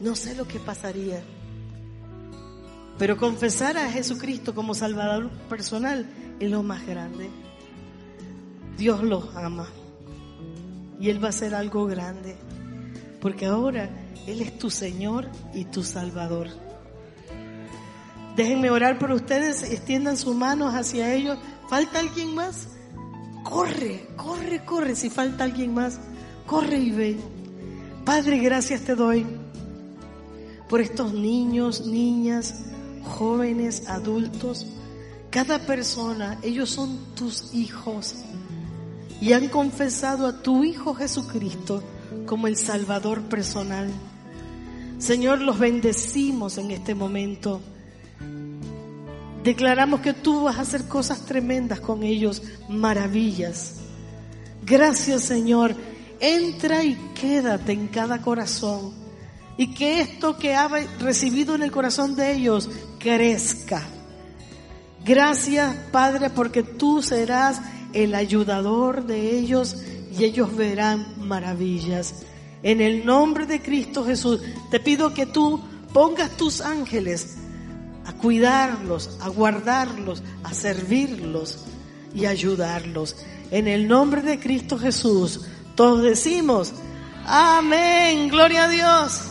no 0.00 0.16
sé 0.16 0.34
lo 0.34 0.48
que 0.48 0.58
pasaría. 0.58 1.22
Pero 2.98 3.16
confesar 3.16 3.76
a 3.76 3.90
Jesucristo 3.90 4.54
como 4.54 4.74
Salvador 4.74 5.30
personal 5.48 6.06
es 6.40 6.50
lo 6.50 6.62
más 6.62 6.86
grande. 6.86 7.28
Dios 8.78 9.02
los 9.02 9.34
ama. 9.36 9.68
Y 10.98 11.10
Él 11.10 11.22
va 11.22 11.26
a 11.26 11.30
hacer 11.30 11.54
algo 11.54 11.86
grande. 11.86 12.36
Porque 13.20 13.46
ahora 13.46 13.90
Él 14.26 14.40
es 14.40 14.58
tu 14.58 14.70
Señor 14.70 15.28
y 15.52 15.66
tu 15.66 15.84
Salvador. 15.84 16.48
Déjenme 18.36 18.70
orar 18.70 18.98
por 18.98 19.12
ustedes, 19.12 19.62
extiendan 19.70 20.16
sus 20.16 20.34
manos 20.34 20.74
hacia 20.74 21.12
ellos. 21.12 21.38
¿Falta 21.68 22.00
alguien 22.00 22.34
más? 22.34 22.68
Corre, 23.44 24.08
corre, 24.16 24.64
corre. 24.64 24.96
Si 24.96 25.10
falta 25.10 25.44
alguien 25.44 25.74
más, 25.74 26.00
corre 26.46 26.78
y 26.78 26.90
ve. 26.90 27.16
Padre, 28.04 28.38
gracias 28.38 28.82
te 28.82 28.94
doy 28.94 29.26
por 30.68 30.80
estos 30.80 31.12
niños, 31.12 31.86
niñas, 31.86 32.64
jóvenes, 33.02 33.88
adultos. 33.88 34.66
Cada 35.30 35.58
persona, 35.60 36.38
ellos 36.42 36.70
son 36.70 36.98
tus 37.14 37.54
hijos 37.54 38.16
y 39.20 39.32
han 39.32 39.48
confesado 39.48 40.26
a 40.26 40.42
tu 40.42 40.64
Hijo 40.64 40.94
Jesucristo 40.94 41.82
como 42.26 42.46
el 42.46 42.56
Salvador 42.56 43.22
personal. 43.22 43.90
Señor, 44.98 45.40
los 45.40 45.58
bendecimos 45.58 46.58
en 46.58 46.70
este 46.70 46.94
momento. 46.94 47.60
Declaramos 49.42 50.00
que 50.00 50.14
tú 50.14 50.44
vas 50.44 50.58
a 50.58 50.62
hacer 50.62 50.88
cosas 50.88 51.26
tremendas 51.26 51.80
con 51.80 52.02
ellos, 52.02 52.42
maravillas. 52.68 53.76
Gracias 54.64 55.22
Señor. 55.22 55.74
Entra 56.24 56.82
y 56.82 56.94
quédate 57.14 57.72
en 57.72 57.88
cada 57.88 58.22
corazón. 58.22 58.94
Y 59.58 59.74
que 59.74 60.00
esto 60.00 60.38
que 60.38 60.54
ha 60.54 60.68
recibido 60.98 61.54
en 61.54 61.62
el 61.62 61.70
corazón 61.70 62.16
de 62.16 62.32
ellos 62.32 62.70
crezca. 62.98 63.86
Gracias 65.04 65.76
Padre 65.92 66.30
porque 66.30 66.62
tú 66.62 67.02
serás 67.02 67.60
el 67.92 68.14
ayudador 68.14 69.04
de 69.04 69.36
ellos 69.36 69.76
y 70.18 70.24
ellos 70.24 70.56
verán 70.56 71.06
maravillas. 71.18 72.14
En 72.62 72.80
el 72.80 73.04
nombre 73.04 73.44
de 73.44 73.60
Cristo 73.60 74.02
Jesús, 74.02 74.40
te 74.70 74.80
pido 74.80 75.12
que 75.12 75.26
tú 75.26 75.60
pongas 75.92 76.30
tus 76.38 76.62
ángeles 76.62 77.36
a 78.06 78.14
cuidarlos, 78.14 79.18
a 79.20 79.28
guardarlos, 79.28 80.22
a 80.42 80.54
servirlos 80.54 81.58
y 82.14 82.24
ayudarlos. 82.24 83.14
En 83.50 83.68
el 83.68 83.86
nombre 83.86 84.22
de 84.22 84.40
Cristo 84.40 84.78
Jesús, 84.78 85.42
todos 85.74 86.02
decimos, 86.02 86.72
amén, 87.26 88.28
gloria 88.28 88.64
a 88.64 88.68
Dios. 88.68 89.22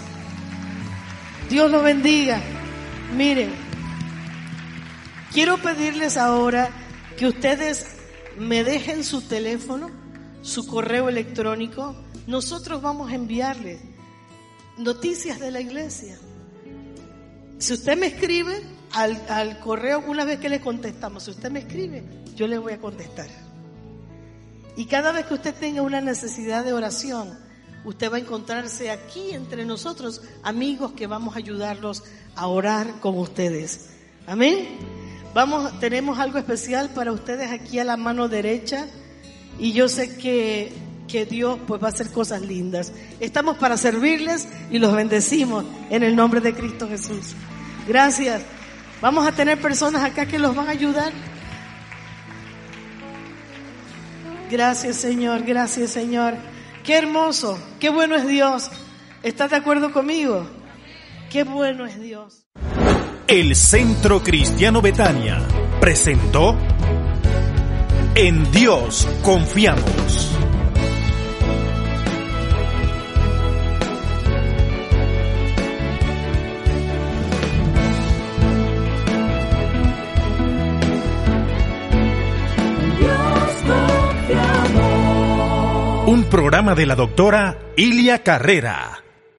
Dios 1.50 1.72
los 1.72 1.84
bendiga. 1.84 2.42
Miren, 3.16 3.54
quiero 5.32 5.58
pedirles 5.58 6.18
ahora 6.18 6.70
que 7.18 7.28
ustedes 7.28 7.86
me 8.38 8.64
dejen 8.64 9.04
su 9.04 9.22
teléfono, 9.22 9.90
su 10.42 10.68
correo 10.68 11.10
electrónico. 11.10 11.96
Nosotros 12.28 12.82
vamos 12.82 13.12
a 13.12 13.16
enviarles 13.16 13.82
noticias 14.78 15.40
de 15.40 15.52
la 15.52 15.62
iglesia. 15.62 16.18
Si 17.60 17.74
usted 17.74 17.98
me 17.98 18.08
escribe 18.08 18.62
al, 18.92 19.22
al, 19.30 19.60
correo, 19.60 20.04
una 20.08 20.26
vez 20.26 20.40
que 20.40 20.50
le 20.50 20.60
contestamos, 20.60 21.24
si 21.24 21.32
usted 21.32 21.52
me 21.52 21.60
escribe, 21.60 22.04
yo 22.36 22.48
le 22.48 22.58
voy 22.58 22.74
a 22.74 22.80
contestar. 22.80 23.28
Y 24.76 24.86
cada 24.86 25.12
vez 25.12 25.26
que 25.26 25.36
usted 25.36 25.54
tenga 25.54 25.82
una 25.82 26.02
necesidad 26.02 26.64
de 26.66 26.74
oración, 26.74 27.38
usted 27.86 28.12
va 28.12 28.18
a 28.18 28.20
encontrarse 28.20 28.90
aquí 28.90 29.32
entre 29.32 29.66
nosotros, 29.66 30.22
amigos 30.42 30.94
que 30.94 31.08
vamos 31.08 31.36
a 31.36 31.40
ayudarlos 31.40 32.04
a 32.36 32.48
orar 32.48 33.00
con 33.00 33.18
ustedes. 33.18 33.90
Amén. 34.26 34.80
Vamos, 35.34 35.80
tenemos 35.80 36.20
algo 36.20 36.38
especial 36.38 36.90
para 36.90 37.12
ustedes 37.12 37.52
aquí 37.52 37.80
a 37.80 37.84
la 37.84 37.98
mano 37.98 38.28
derecha 38.28 38.88
y 39.60 39.74
yo 39.74 39.90
sé 39.90 40.16
que, 40.16 40.72
que 41.08 41.26
Dios 41.26 41.60
pues 41.68 41.82
va 41.82 41.88
a 41.88 41.92
hacer 41.92 42.12
cosas 42.12 42.42
lindas. 42.42 42.94
Estamos 43.20 43.58
para 43.58 43.78
servirles 43.78 44.48
y 44.72 44.80
los 44.80 44.94
bendecimos 44.94 45.66
en 45.90 46.04
el 46.04 46.16
nombre 46.16 46.40
de 46.40 46.54
Cristo 46.54 46.88
Jesús. 46.88 47.34
Gracias. 47.88 48.42
Vamos 49.02 49.28
a 49.28 49.34
tener 49.34 49.60
personas 49.60 50.04
acá 50.04 50.26
que 50.26 50.40
los 50.40 50.56
van 50.56 50.68
a 50.68 50.72
ayudar. 50.72 51.12
Gracias 54.54 54.98
Señor, 54.98 55.42
gracias 55.46 55.90
Señor. 55.90 56.36
Qué 56.84 56.96
hermoso, 56.96 57.58
qué 57.80 57.90
bueno 57.90 58.16
es 58.16 58.28
Dios. 58.28 58.70
¿Estás 59.24 59.50
de 59.50 59.58
acuerdo 59.58 59.92
conmigo? 59.92 60.48
Qué 61.32 61.44
bueno 61.44 61.88
es 61.88 62.00
Dios. 62.00 62.46
El 63.26 63.56
Centro 63.56 64.22
Cristiano 64.22 64.80
Betania 64.80 65.42
presentó 65.80 66.56
En 68.14 68.52
Dios 68.52 69.08
confiamos. 69.24 70.43
Un 86.14 86.26
programa 86.26 86.76
de 86.76 86.86
la 86.86 86.94
doctora 86.94 87.58
Ilia 87.76 88.22
Carrera. 88.22 89.03